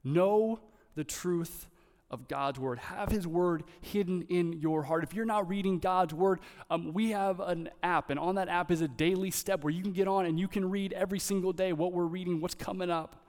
Know 0.03 0.59
the 0.95 1.03
truth 1.03 1.67
of 2.09 2.27
God's 2.27 2.59
word. 2.59 2.79
Have 2.79 3.11
His 3.11 3.27
word 3.27 3.63
hidden 3.79 4.23
in 4.23 4.53
your 4.53 4.81
heart. 4.81 5.03
If 5.03 5.13
you're 5.13 5.23
not 5.23 5.47
reading 5.47 5.77
God's 5.77 6.15
word, 6.15 6.39
um, 6.71 6.93
we 6.93 7.11
have 7.11 7.39
an 7.41 7.69
app, 7.83 8.09
and 8.09 8.19
on 8.19 8.33
that 8.35 8.49
app 8.49 8.71
is 8.71 8.81
a 8.81 8.87
daily 8.87 9.29
step 9.29 9.63
where 9.63 9.71
you 9.71 9.83
can 9.83 9.93
get 9.93 10.07
on 10.07 10.25
and 10.25 10.39
you 10.39 10.47
can 10.47 10.67
read 10.67 10.93
every 10.93 11.19
single 11.19 11.53
day 11.53 11.73
what 11.73 11.93
we're 11.93 12.05
reading, 12.05 12.41
what's 12.41 12.55
coming 12.55 12.89
up. 12.89 13.23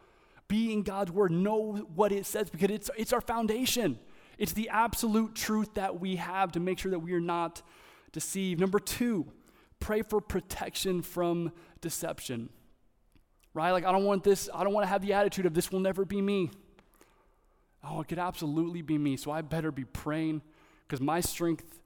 Be 0.48 0.72
in 0.72 0.82
God's 0.82 1.12
word. 1.12 1.32
Know 1.32 1.86
what 1.94 2.12
it 2.12 2.24
says 2.24 2.48
because 2.48 2.70
it's, 2.70 2.90
it's 2.96 3.12
our 3.12 3.20
foundation. 3.20 3.98
It's 4.42 4.54
the 4.54 4.70
absolute 4.70 5.36
truth 5.36 5.74
that 5.74 6.00
we 6.00 6.16
have 6.16 6.50
to 6.52 6.58
make 6.58 6.80
sure 6.80 6.90
that 6.90 6.98
we 6.98 7.12
are 7.12 7.20
not 7.20 7.62
deceived. 8.10 8.58
Number 8.58 8.80
two, 8.80 9.30
pray 9.78 10.02
for 10.02 10.20
protection 10.20 11.00
from 11.00 11.52
deception. 11.80 12.48
Right? 13.54 13.70
Like, 13.70 13.84
I 13.84 13.92
don't 13.92 14.02
want 14.02 14.24
this, 14.24 14.50
I 14.52 14.64
don't 14.64 14.72
want 14.72 14.82
to 14.82 14.88
have 14.88 15.00
the 15.00 15.12
attitude 15.12 15.46
of 15.46 15.54
this 15.54 15.70
will 15.70 15.78
never 15.78 16.04
be 16.04 16.20
me. 16.20 16.50
Oh, 17.84 18.00
it 18.00 18.08
could 18.08 18.18
absolutely 18.18 18.82
be 18.82 18.98
me. 18.98 19.16
So 19.16 19.30
I 19.30 19.42
better 19.42 19.70
be 19.70 19.84
praying 19.84 20.42
because 20.88 21.00
my 21.00 21.20
strength 21.20 21.78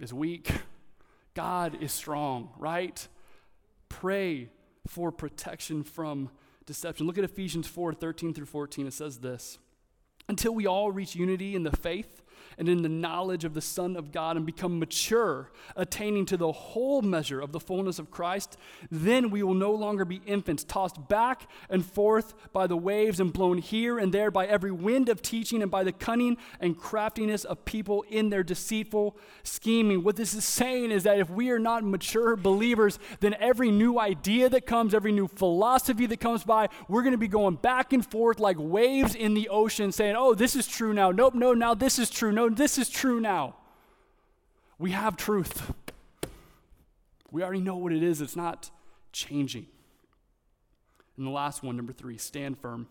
is 0.00 0.14
weak. 0.14 0.50
God 1.34 1.76
is 1.82 1.92
strong, 1.92 2.54
right? 2.56 3.06
Pray 3.90 4.48
for 4.86 5.12
protection 5.12 5.82
from 5.82 6.30
deception. 6.64 7.06
Look 7.06 7.18
at 7.18 7.24
Ephesians 7.24 7.66
4 7.66 7.92
13 7.92 8.32
through 8.32 8.46
14. 8.46 8.86
It 8.86 8.94
says 8.94 9.18
this 9.18 9.58
until 10.28 10.54
we 10.54 10.66
all 10.66 10.90
reach 10.90 11.14
unity 11.14 11.54
in 11.54 11.62
the 11.62 11.76
faith 11.76 12.21
and 12.58 12.68
in 12.68 12.82
the 12.82 12.88
knowledge 12.88 13.44
of 13.44 13.54
the 13.54 13.60
Son 13.60 13.96
of 13.96 14.12
God 14.12 14.36
and 14.36 14.46
become 14.46 14.78
mature, 14.78 15.50
attaining 15.76 16.26
to 16.26 16.36
the 16.36 16.52
whole 16.52 17.02
measure 17.02 17.40
of 17.40 17.52
the 17.52 17.60
fullness 17.60 17.98
of 17.98 18.10
Christ, 18.10 18.56
then 18.90 19.30
we 19.30 19.42
will 19.42 19.54
no 19.54 19.72
longer 19.72 20.04
be 20.04 20.20
infants, 20.26 20.64
tossed 20.64 21.08
back 21.08 21.48
and 21.70 21.84
forth 21.84 22.34
by 22.52 22.66
the 22.66 22.76
waves 22.76 23.20
and 23.20 23.32
blown 23.32 23.58
here 23.58 23.98
and 23.98 24.12
there 24.12 24.30
by 24.30 24.46
every 24.46 24.70
wind 24.70 25.08
of 25.08 25.22
teaching 25.22 25.62
and 25.62 25.70
by 25.70 25.84
the 25.84 25.92
cunning 25.92 26.36
and 26.60 26.78
craftiness 26.78 27.44
of 27.44 27.64
people 27.64 28.04
in 28.08 28.30
their 28.30 28.42
deceitful 28.42 29.16
scheming. 29.42 30.02
What 30.02 30.16
this 30.16 30.34
is 30.34 30.44
saying 30.44 30.90
is 30.90 31.04
that 31.04 31.18
if 31.18 31.30
we 31.30 31.50
are 31.50 31.58
not 31.58 31.84
mature 31.84 32.36
believers, 32.36 32.98
then 33.20 33.34
every 33.38 33.70
new 33.70 33.98
idea 33.98 34.48
that 34.48 34.66
comes, 34.66 34.94
every 34.94 35.12
new 35.12 35.28
philosophy 35.28 36.06
that 36.06 36.20
comes 36.20 36.44
by, 36.44 36.68
we're 36.88 37.02
going 37.02 37.12
to 37.12 37.18
be 37.18 37.28
going 37.28 37.56
back 37.56 37.92
and 37.92 38.04
forth 38.04 38.40
like 38.40 38.56
waves 38.58 39.14
in 39.14 39.34
the 39.34 39.48
ocean 39.48 39.92
saying, 39.92 40.14
oh, 40.16 40.34
this 40.34 40.56
is 40.56 40.66
true 40.66 40.92
now. 40.92 41.10
Nope, 41.10 41.34
no, 41.34 41.52
now 41.52 41.74
this 41.74 41.98
is 41.98 42.10
true. 42.10 42.32
No, 42.32 42.41
this 42.48 42.78
is 42.78 42.88
true 42.88 43.20
now. 43.20 43.56
We 44.78 44.92
have 44.92 45.16
truth. 45.16 45.72
We 47.30 47.42
already 47.42 47.60
know 47.60 47.76
what 47.76 47.92
it 47.92 48.02
is, 48.02 48.20
it's 48.20 48.36
not 48.36 48.70
changing. 49.12 49.66
And 51.16 51.26
the 51.26 51.30
last 51.30 51.62
one, 51.62 51.76
number 51.76 51.92
three, 51.92 52.18
stand 52.18 52.58
firm. 52.58 52.88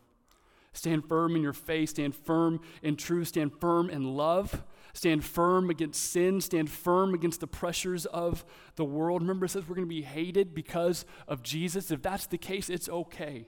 Stand 0.73 1.05
firm 1.05 1.35
in 1.35 1.41
your 1.41 1.53
faith, 1.53 1.89
stand 1.89 2.15
firm 2.15 2.61
in 2.81 2.95
truth, 2.95 3.29
stand 3.29 3.51
firm 3.59 3.89
in 3.89 4.15
love, 4.15 4.63
stand 4.93 5.25
firm 5.25 5.69
against 5.69 6.11
sin, 6.11 6.39
stand 6.39 6.69
firm 6.69 7.13
against 7.13 7.41
the 7.41 7.47
pressures 7.47 8.05
of 8.05 8.45
the 8.77 8.85
world. 8.85 9.21
Remember, 9.21 9.45
it 9.45 9.49
says 9.49 9.67
we're 9.67 9.75
going 9.75 9.87
to 9.87 9.93
be 9.93 10.01
hated 10.01 10.55
because 10.55 11.05
of 11.27 11.43
Jesus. 11.43 11.91
If 11.91 12.01
that's 12.01 12.25
the 12.25 12.37
case, 12.37 12.69
it's 12.69 12.87
okay. 12.87 13.47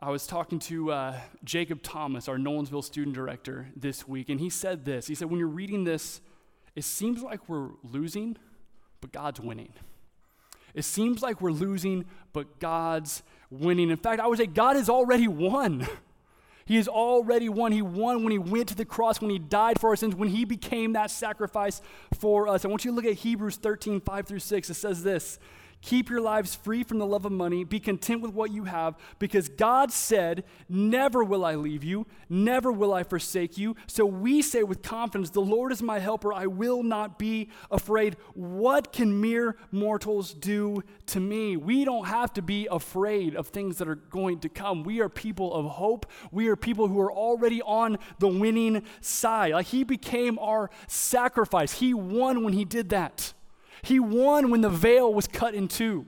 I 0.00 0.10
was 0.10 0.26
talking 0.26 0.58
to 0.60 0.92
uh, 0.92 1.20
Jacob 1.44 1.82
Thomas, 1.82 2.28
our 2.28 2.36
Nolensville 2.36 2.84
student 2.84 3.14
director, 3.14 3.68
this 3.76 4.06
week, 4.06 4.28
and 4.28 4.40
he 4.40 4.50
said 4.50 4.84
this. 4.84 5.06
He 5.06 5.14
said, 5.14 5.30
When 5.30 5.38
you're 5.38 5.48
reading 5.48 5.84
this, 5.84 6.20
it 6.74 6.84
seems 6.84 7.22
like 7.22 7.48
we're 7.48 7.70
losing, 7.82 8.36
but 9.00 9.12
God's 9.12 9.40
winning. 9.40 9.72
It 10.74 10.84
seems 10.84 11.22
like 11.22 11.40
we're 11.40 11.52
losing, 11.52 12.04
but 12.32 12.58
God's 12.58 13.22
winning. 13.48 13.90
In 13.90 13.96
fact, 13.96 14.20
I 14.20 14.26
would 14.26 14.38
say 14.38 14.46
God 14.46 14.76
has 14.76 14.88
already 14.88 15.28
won. 15.28 15.86
He 16.66 16.76
has 16.76 16.88
already 16.88 17.50
won. 17.50 17.72
He 17.72 17.82
won 17.82 18.22
when 18.22 18.32
he 18.32 18.38
went 18.38 18.68
to 18.70 18.74
the 18.74 18.86
cross, 18.86 19.20
when 19.20 19.30
he 19.30 19.38
died 19.38 19.78
for 19.78 19.90
our 19.90 19.96
sins, 19.96 20.14
when 20.14 20.30
he 20.30 20.46
became 20.46 20.94
that 20.94 21.10
sacrifice 21.10 21.82
for 22.18 22.48
us. 22.48 22.64
I 22.64 22.68
want 22.68 22.86
you 22.86 22.90
to 22.90 22.94
look 22.94 23.04
at 23.04 23.12
Hebrews 23.14 23.56
13, 23.56 24.00
5 24.00 24.26
through 24.26 24.38
6. 24.38 24.70
It 24.70 24.74
says 24.74 25.02
this 25.02 25.38
Keep 25.84 26.08
your 26.08 26.22
lives 26.22 26.54
free 26.54 26.82
from 26.82 26.98
the 26.98 27.04
love 27.04 27.26
of 27.26 27.32
money. 27.32 27.62
Be 27.62 27.78
content 27.78 28.22
with 28.22 28.32
what 28.32 28.50
you 28.50 28.64
have, 28.64 28.96
because 29.18 29.50
God 29.50 29.92
said, 29.92 30.44
Never 30.66 31.22
will 31.22 31.44
I 31.44 31.56
leave 31.56 31.84
you, 31.84 32.06
never 32.30 32.72
will 32.72 32.94
I 32.94 33.02
forsake 33.02 33.58
you. 33.58 33.76
So 33.86 34.06
we 34.06 34.40
say 34.40 34.62
with 34.62 34.80
confidence, 34.80 35.28
The 35.28 35.40
Lord 35.42 35.72
is 35.72 35.82
my 35.82 35.98
helper. 35.98 36.32
I 36.32 36.46
will 36.46 36.82
not 36.82 37.18
be 37.18 37.50
afraid. 37.70 38.16
What 38.32 38.94
can 38.94 39.20
mere 39.20 39.56
mortals 39.70 40.32
do 40.32 40.82
to 41.08 41.20
me? 41.20 41.58
We 41.58 41.84
don't 41.84 42.06
have 42.06 42.32
to 42.32 42.40
be 42.40 42.66
afraid 42.70 43.36
of 43.36 43.48
things 43.48 43.76
that 43.76 43.86
are 43.86 43.94
going 43.94 44.38
to 44.40 44.48
come. 44.48 44.84
We 44.84 45.00
are 45.00 45.10
people 45.10 45.52
of 45.52 45.66
hope. 45.66 46.06
We 46.32 46.48
are 46.48 46.56
people 46.56 46.88
who 46.88 46.98
are 46.98 47.12
already 47.12 47.60
on 47.60 47.98
the 48.20 48.28
winning 48.28 48.84
side. 49.02 49.52
Like 49.52 49.66
He 49.66 49.84
became 49.84 50.38
our 50.38 50.70
sacrifice, 50.86 51.72
He 51.72 51.92
won 51.92 52.42
when 52.42 52.54
He 52.54 52.64
did 52.64 52.88
that. 52.88 53.33
He 53.84 54.00
won 54.00 54.50
when 54.50 54.62
the 54.62 54.70
veil 54.70 55.12
was 55.12 55.26
cut 55.26 55.54
in 55.54 55.68
two. 55.68 56.06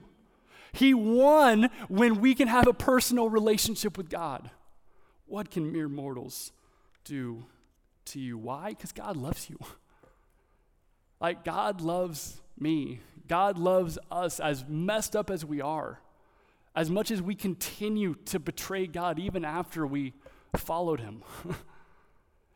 He 0.73 0.95
won 0.95 1.69
when 1.87 2.19
we 2.19 2.33
can 2.33 2.47
have 2.47 2.67
a 2.67 2.73
personal 2.73 3.29
relationship 3.29 3.97
with 3.97 4.09
God. 4.09 4.49
What 5.27 5.51
can 5.51 5.71
mere 5.71 5.87
mortals 5.87 6.51
do 7.03 7.45
to 8.05 8.19
you? 8.19 8.37
Why? 8.37 8.69
Because 8.69 8.91
God 8.91 9.15
loves 9.15 9.49
you. 9.49 9.57
Like, 11.19 11.43
God 11.43 11.81
loves 11.81 12.41
me. 12.59 12.99
God 13.27 13.57
loves 13.57 13.97
us 14.11 14.39
as 14.39 14.65
messed 14.67 15.15
up 15.15 15.31
as 15.31 15.43
we 15.43 15.61
are. 15.61 15.99
As 16.75 16.91
much 16.91 17.09
as 17.09 17.23
we 17.23 17.33
continue 17.33 18.13
to 18.25 18.37
betray 18.37 18.85
God 18.85 19.17
even 19.17 19.43
after 19.43 19.87
we 19.87 20.13
followed 20.55 20.99
Him, 20.99 21.23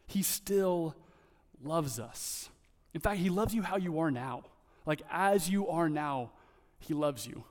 He 0.05 0.21
still 0.21 0.95
loves 1.63 1.99
us. 1.99 2.51
In 2.93 3.01
fact, 3.01 3.19
He 3.19 3.31
loves 3.31 3.55
you 3.55 3.63
how 3.63 3.77
you 3.77 3.97
are 3.99 4.12
now. 4.12 4.43
Like, 4.86 5.02
as 5.12 5.50
you 5.50 5.67
are 5.67 5.89
now, 5.89 6.32
He 6.80 6.94
loves 6.94 7.28
you. 7.28 7.44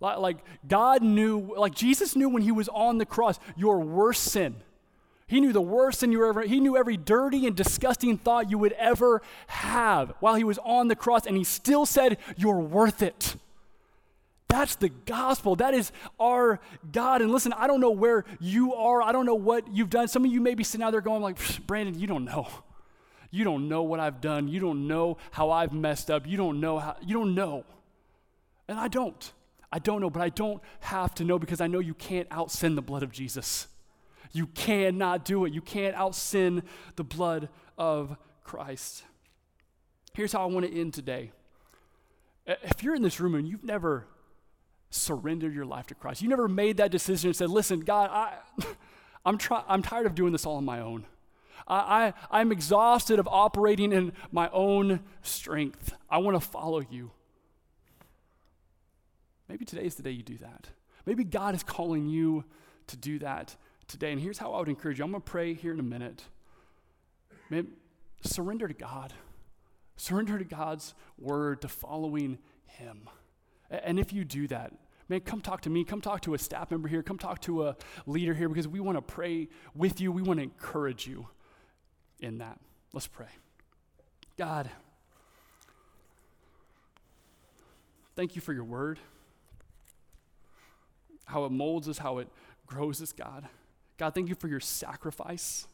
Like, 0.00 0.38
God 0.66 1.02
knew, 1.02 1.54
like 1.56 1.74
Jesus 1.74 2.16
knew 2.16 2.28
when 2.28 2.42
He 2.42 2.52
was 2.52 2.68
on 2.68 2.98
the 2.98 3.06
cross, 3.06 3.38
your 3.56 3.80
worst 3.80 4.24
sin. 4.24 4.56
He 5.26 5.40
knew 5.40 5.52
the 5.52 5.60
worst 5.60 6.00
sin 6.00 6.10
you 6.10 6.26
ever, 6.26 6.42
He 6.42 6.58
knew 6.58 6.76
every 6.76 6.96
dirty 6.96 7.46
and 7.46 7.54
disgusting 7.54 8.16
thought 8.16 8.50
you 8.50 8.58
would 8.58 8.72
ever 8.72 9.22
have 9.46 10.14
while 10.20 10.34
He 10.34 10.44
was 10.44 10.58
on 10.64 10.88
the 10.88 10.96
cross, 10.96 11.26
and 11.26 11.36
He 11.36 11.44
still 11.44 11.84
said, 11.84 12.18
You're 12.36 12.60
worth 12.60 13.02
it. 13.02 13.36
That's 14.48 14.74
the 14.74 14.88
gospel. 14.88 15.54
That 15.56 15.74
is 15.74 15.92
our 16.18 16.58
God. 16.90 17.22
And 17.22 17.30
listen, 17.30 17.52
I 17.52 17.68
don't 17.68 17.80
know 17.80 17.92
where 17.92 18.24
you 18.40 18.74
are. 18.74 19.00
I 19.00 19.12
don't 19.12 19.24
know 19.24 19.36
what 19.36 19.72
you've 19.72 19.90
done. 19.90 20.08
Some 20.08 20.24
of 20.24 20.32
you 20.32 20.40
may 20.40 20.54
be 20.54 20.64
sitting 20.64 20.84
out 20.84 20.90
there 20.90 21.00
going 21.00 21.22
like, 21.22 21.38
Brandon, 21.68 21.96
you 21.96 22.08
don't 22.08 22.24
know. 22.24 22.48
You 23.30 23.44
don't 23.44 23.68
know 23.68 23.82
what 23.82 24.00
I've 24.00 24.20
done. 24.20 24.48
You 24.48 24.60
don't 24.60 24.88
know 24.88 25.18
how 25.30 25.50
I've 25.50 25.72
messed 25.72 26.10
up. 26.10 26.26
You 26.26 26.36
don't 26.36 26.60
know 26.60 26.78
how, 26.78 26.96
you 27.00 27.14
don't 27.14 27.34
know. 27.34 27.64
And 28.68 28.78
I 28.78 28.88
don't. 28.88 29.32
I 29.72 29.78
don't 29.78 30.00
know, 30.00 30.10
but 30.10 30.22
I 30.22 30.30
don't 30.30 30.60
have 30.80 31.14
to 31.16 31.24
know 31.24 31.38
because 31.38 31.60
I 31.60 31.68
know 31.68 31.78
you 31.78 31.94
can't 31.94 32.26
out 32.30 32.50
sin 32.50 32.74
the 32.74 32.82
blood 32.82 33.02
of 33.02 33.12
Jesus. 33.12 33.68
You 34.32 34.46
cannot 34.46 35.24
do 35.24 35.44
it. 35.44 35.52
You 35.52 35.60
can't 35.60 35.94
out 35.94 36.14
sin 36.14 36.62
the 36.96 37.04
blood 37.04 37.48
of 37.78 38.16
Christ. 38.42 39.04
Here's 40.12 40.32
how 40.32 40.42
I 40.42 40.46
want 40.46 40.66
to 40.66 40.80
end 40.80 40.94
today. 40.94 41.32
If 42.46 42.82
you're 42.82 42.96
in 42.96 43.02
this 43.02 43.20
room 43.20 43.34
and 43.36 43.46
you've 43.46 43.64
never 43.64 44.06
surrendered 44.90 45.54
your 45.54 45.66
life 45.66 45.86
to 45.88 45.94
Christ, 45.94 46.20
you 46.20 46.28
never 46.28 46.48
made 46.48 46.78
that 46.78 46.90
decision 46.90 47.28
and 47.28 47.36
said, 47.36 47.48
Listen, 47.48 47.80
God, 47.80 48.10
I, 48.12 48.34
I'm, 49.24 49.38
try- 49.38 49.64
I'm 49.68 49.82
tired 49.82 50.06
of 50.06 50.16
doing 50.16 50.32
this 50.32 50.46
all 50.46 50.56
on 50.56 50.64
my 50.64 50.80
own. 50.80 51.06
I, 51.66 52.12
I, 52.30 52.40
I'm 52.40 52.52
exhausted 52.52 53.18
of 53.18 53.28
operating 53.28 53.92
in 53.92 54.12
my 54.30 54.48
own 54.52 55.00
strength. 55.22 55.94
I 56.08 56.18
want 56.18 56.40
to 56.40 56.46
follow 56.46 56.82
you. 56.90 57.10
Maybe 59.48 59.64
today 59.64 59.84
is 59.84 59.96
the 59.96 60.02
day 60.02 60.12
you 60.12 60.22
do 60.22 60.38
that. 60.38 60.68
Maybe 61.06 61.24
God 61.24 61.54
is 61.54 61.62
calling 61.62 62.08
you 62.08 62.44
to 62.86 62.96
do 62.96 63.18
that 63.18 63.56
today. 63.88 64.12
And 64.12 64.20
here's 64.20 64.38
how 64.38 64.52
I 64.52 64.60
would 64.60 64.68
encourage 64.68 64.98
you 64.98 65.04
I'm 65.04 65.10
going 65.10 65.22
to 65.22 65.30
pray 65.30 65.54
here 65.54 65.72
in 65.72 65.80
a 65.80 65.84
minute. 65.84 66.22
Man, 67.48 67.68
surrender 68.22 68.68
to 68.68 68.74
God. 68.74 69.12
Surrender 69.96 70.38
to 70.38 70.44
God's 70.44 70.94
word, 71.18 71.62
to 71.62 71.68
following 71.68 72.38
Him. 72.66 73.08
And 73.70 73.98
if 73.98 74.12
you 74.12 74.24
do 74.24 74.46
that, 74.48 74.72
man, 75.08 75.20
come 75.20 75.40
talk 75.40 75.62
to 75.62 75.70
me. 75.70 75.84
Come 75.84 76.00
talk 76.00 76.22
to 76.22 76.34
a 76.34 76.38
staff 76.38 76.70
member 76.70 76.88
here. 76.88 77.02
Come 77.02 77.18
talk 77.18 77.40
to 77.42 77.66
a 77.66 77.76
leader 78.06 78.34
here 78.34 78.48
because 78.48 78.68
we 78.68 78.80
want 78.80 78.96
to 78.98 79.02
pray 79.02 79.48
with 79.74 80.00
you. 80.00 80.12
We 80.12 80.22
want 80.22 80.38
to 80.38 80.44
encourage 80.44 81.06
you 81.06 81.26
in 82.20 82.38
that. 82.38 82.58
Let's 82.92 83.06
pray. 83.06 83.26
God, 84.36 84.70
thank 88.16 88.34
you 88.34 88.42
for 88.42 88.52
your 88.52 88.64
word, 88.64 88.98
how 91.26 91.44
it 91.44 91.52
molds 91.52 91.88
us, 91.88 91.98
how 91.98 92.18
it 92.18 92.28
grows 92.66 93.02
us, 93.02 93.12
God. 93.12 93.46
God, 93.98 94.14
thank 94.14 94.28
you 94.28 94.34
for 94.34 94.48
your 94.48 94.60
sacrifice. 94.60 95.66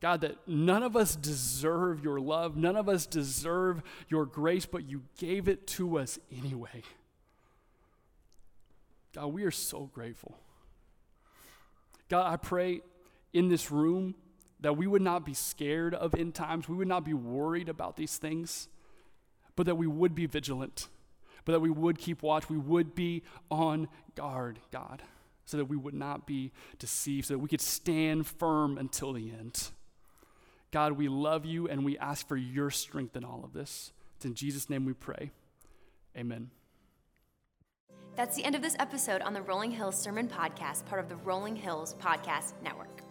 God, 0.00 0.20
that 0.20 0.36
none 0.46 0.82
of 0.82 0.96
us 0.96 1.16
deserve 1.16 2.04
your 2.04 2.20
love, 2.20 2.56
none 2.56 2.76
of 2.76 2.88
us 2.88 3.06
deserve 3.06 3.82
your 4.08 4.26
grace, 4.26 4.64
but 4.66 4.88
you 4.88 5.02
gave 5.18 5.48
it 5.48 5.66
to 5.68 5.98
us 5.98 6.18
anyway. 6.36 6.82
God, 9.14 9.28
we 9.28 9.44
are 9.44 9.50
so 9.50 9.90
grateful. 9.92 10.36
God, 12.08 12.32
I 12.32 12.36
pray 12.36 12.80
in 13.32 13.48
this 13.48 13.70
room 13.70 14.14
that 14.60 14.76
we 14.76 14.86
would 14.86 15.02
not 15.02 15.24
be 15.24 15.34
scared 15.34 15.94
of 15.94 16.14
end 16.14 16.34
times, 16.34 16.68
we 16.68 16.76
would 16.76 16.88
not 16.88 17.04
be 17.04 17.14
worried 17.14 17.68
about 17.68 17.96
these 17.96 18.16
things, 18.16 18.68
but 19.56 19.66
that 19.66 19.76
we 19.76 19.86
would 19.86 20.14
be 20.14 20.26
vigilant, 20.26 20.88
but 21.44 21.52
that 21.52 21.60
we 21.60 21.70
would 21.70 21.98
keep 21.98 22.22
watch, 22.22 22.50
we 22.50 22.58
would 22.58 22.94
be 22.94 23.22
on 23.50 23.88
guard, 24.14 24.58
God, 24.72 25.02
so 25.44 25.56
that 25.56 25.66
we 25.66 25.76
would 25.76 25.94
not 25.94 26.26
be 26.26 26.52
deceived, 26.78 27.26
so 27.26 27.34
that 27.34 27.38
we 27.38 27.48
could 27.48 27.60
stand 27.60 28.26
firm 28.26 28.78
until 28.78 29.12
the 29.12 29.30
end. 29.30 29.70
God, 30.70 30.92
we 30.92 31.08
love 31.08 31.46
you 31.46 31.68
and 31.68 31.84
we 31.84 31.96
ask 31.98 32.26
for 32.28 32.36
your 32.36 32.70
strength 32.70 33.16
in 33.16 33.24
all 33.24 33.42
of 33.44 33.52
this. 33.52 33.92
It's 34.16 34.24
in 34.24 34.34
Jesus' 34.34 34.68
name 34.68 34.84
we 34.84 34.92
pray. 34.92 35.30
Amen. 36.16 36.50
That's 38.16 38.36
the 38.36 38.44
end 38.44 38.56
of 38.56 38.62
this 38.62 38.74
episode 38.80 39.22
on 39.22 39.32
the 39.32 39.40
Rolling 39.40 39.70
Hills 39.70 39.96
Sermon 39.96 40.26
Podcast, 40.26 40.84
part 40.86 41.00
of 41.00 41.08
the 41.08 41.16
Rolling 41.16 41.54
Hills 41.54 41.94
Podcast 42.00 42.52
Network. 42.62 43.07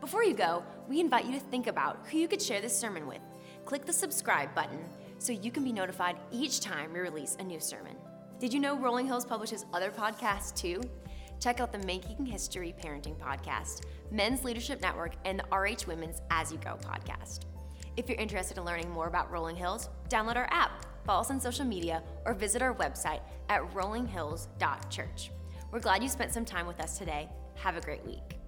Before 0.00 0.24
you 0.24 0.32
go, 0.32 0.64
we 0.88 0.98
invite 0.98 1.26
you 1.26 1.32
to 1.32 1.40
think 1.40 1.66
about 1.66 2.06
who 2.10 2.16
you 2.16 2.26
could 2.26 2.40
share 2.40 2.62
this 2.62 2.76
sermon 2.76 3.06
with. 3.06 3.20
Click 3.66 3.84
the 3.84 3.92
subscribe 3.92 4.54
button 4.54 4.82
so 5.18 5.30
you 5.30 5.50
can 5.50 5.62
be 5.62 5.72
notified 5.72 6.16
each 6.32 6.60
time 6.60 6.94
we 6.94 7.00
release 7.00 7.36
a 7.38 7.44
new 7.44 7.60
sermon. 7.60 7.94
Did 8.38 8.54
you 8.54 8.60
know 8.60 8.78
Rolling 8.78 9.06
Hills 9.06 9.26
publishes 9.26 9.66
other 9.74 9.90
podcasts 9.90 10.56
too? 10.56 10.80
Check 11.38 11.60
out 11.60 11.70
the 11.70 11.86
Making 11.86 12.24
History 12.24 12.74
Parenting 12.82 13.18
Podcast, 13.18 13.82
Men's 14.10 14.42
Leadership 14.42 14.80
Network, 14.80 15.16
and 15.26 15.38
the 15.38 15.56
RH 15.56 15.86
Women's 15.86 16.22
As 16.30 16.50
You 16.50 16.56
Go 16.58 16.78
podcast. 16.82 17.40
If 17.98 18.08
you're 18.08 18.18
interested 18.18 18.56
in 18.56 18.64
learning 18.64 18.90
more 18.90 19.06
about 19.06 19.30
Rolling 19.30 19.56
Hills, 19.56 19.90
download 20.08 20.36
our 20.36 20.48
app, 20.50 20.86
follow 21.04 21.20
us 21.20 21.30
on 21.30 21.40
social 21.40 21.66
media, 21.66 22.02
or 22.24 22.32
visit 22.32 22.62
our 22.62 22.74
website 22.74 23.20
at 23.50 23.62
rollinghills.church. 23.74 25.30
We're 25.70 25.80
glad 25.80 26.02
you 26.02 26.08
spent 26.08 26.32
some 26.32 26.46
time 26.46 26.66
with 26.66 26.80
us 26.80 26.96
today. 26.96 27.28
Have 27.56 27.76
a 27.76 27.82
great 27.82 28.04
week. 28.06 28.39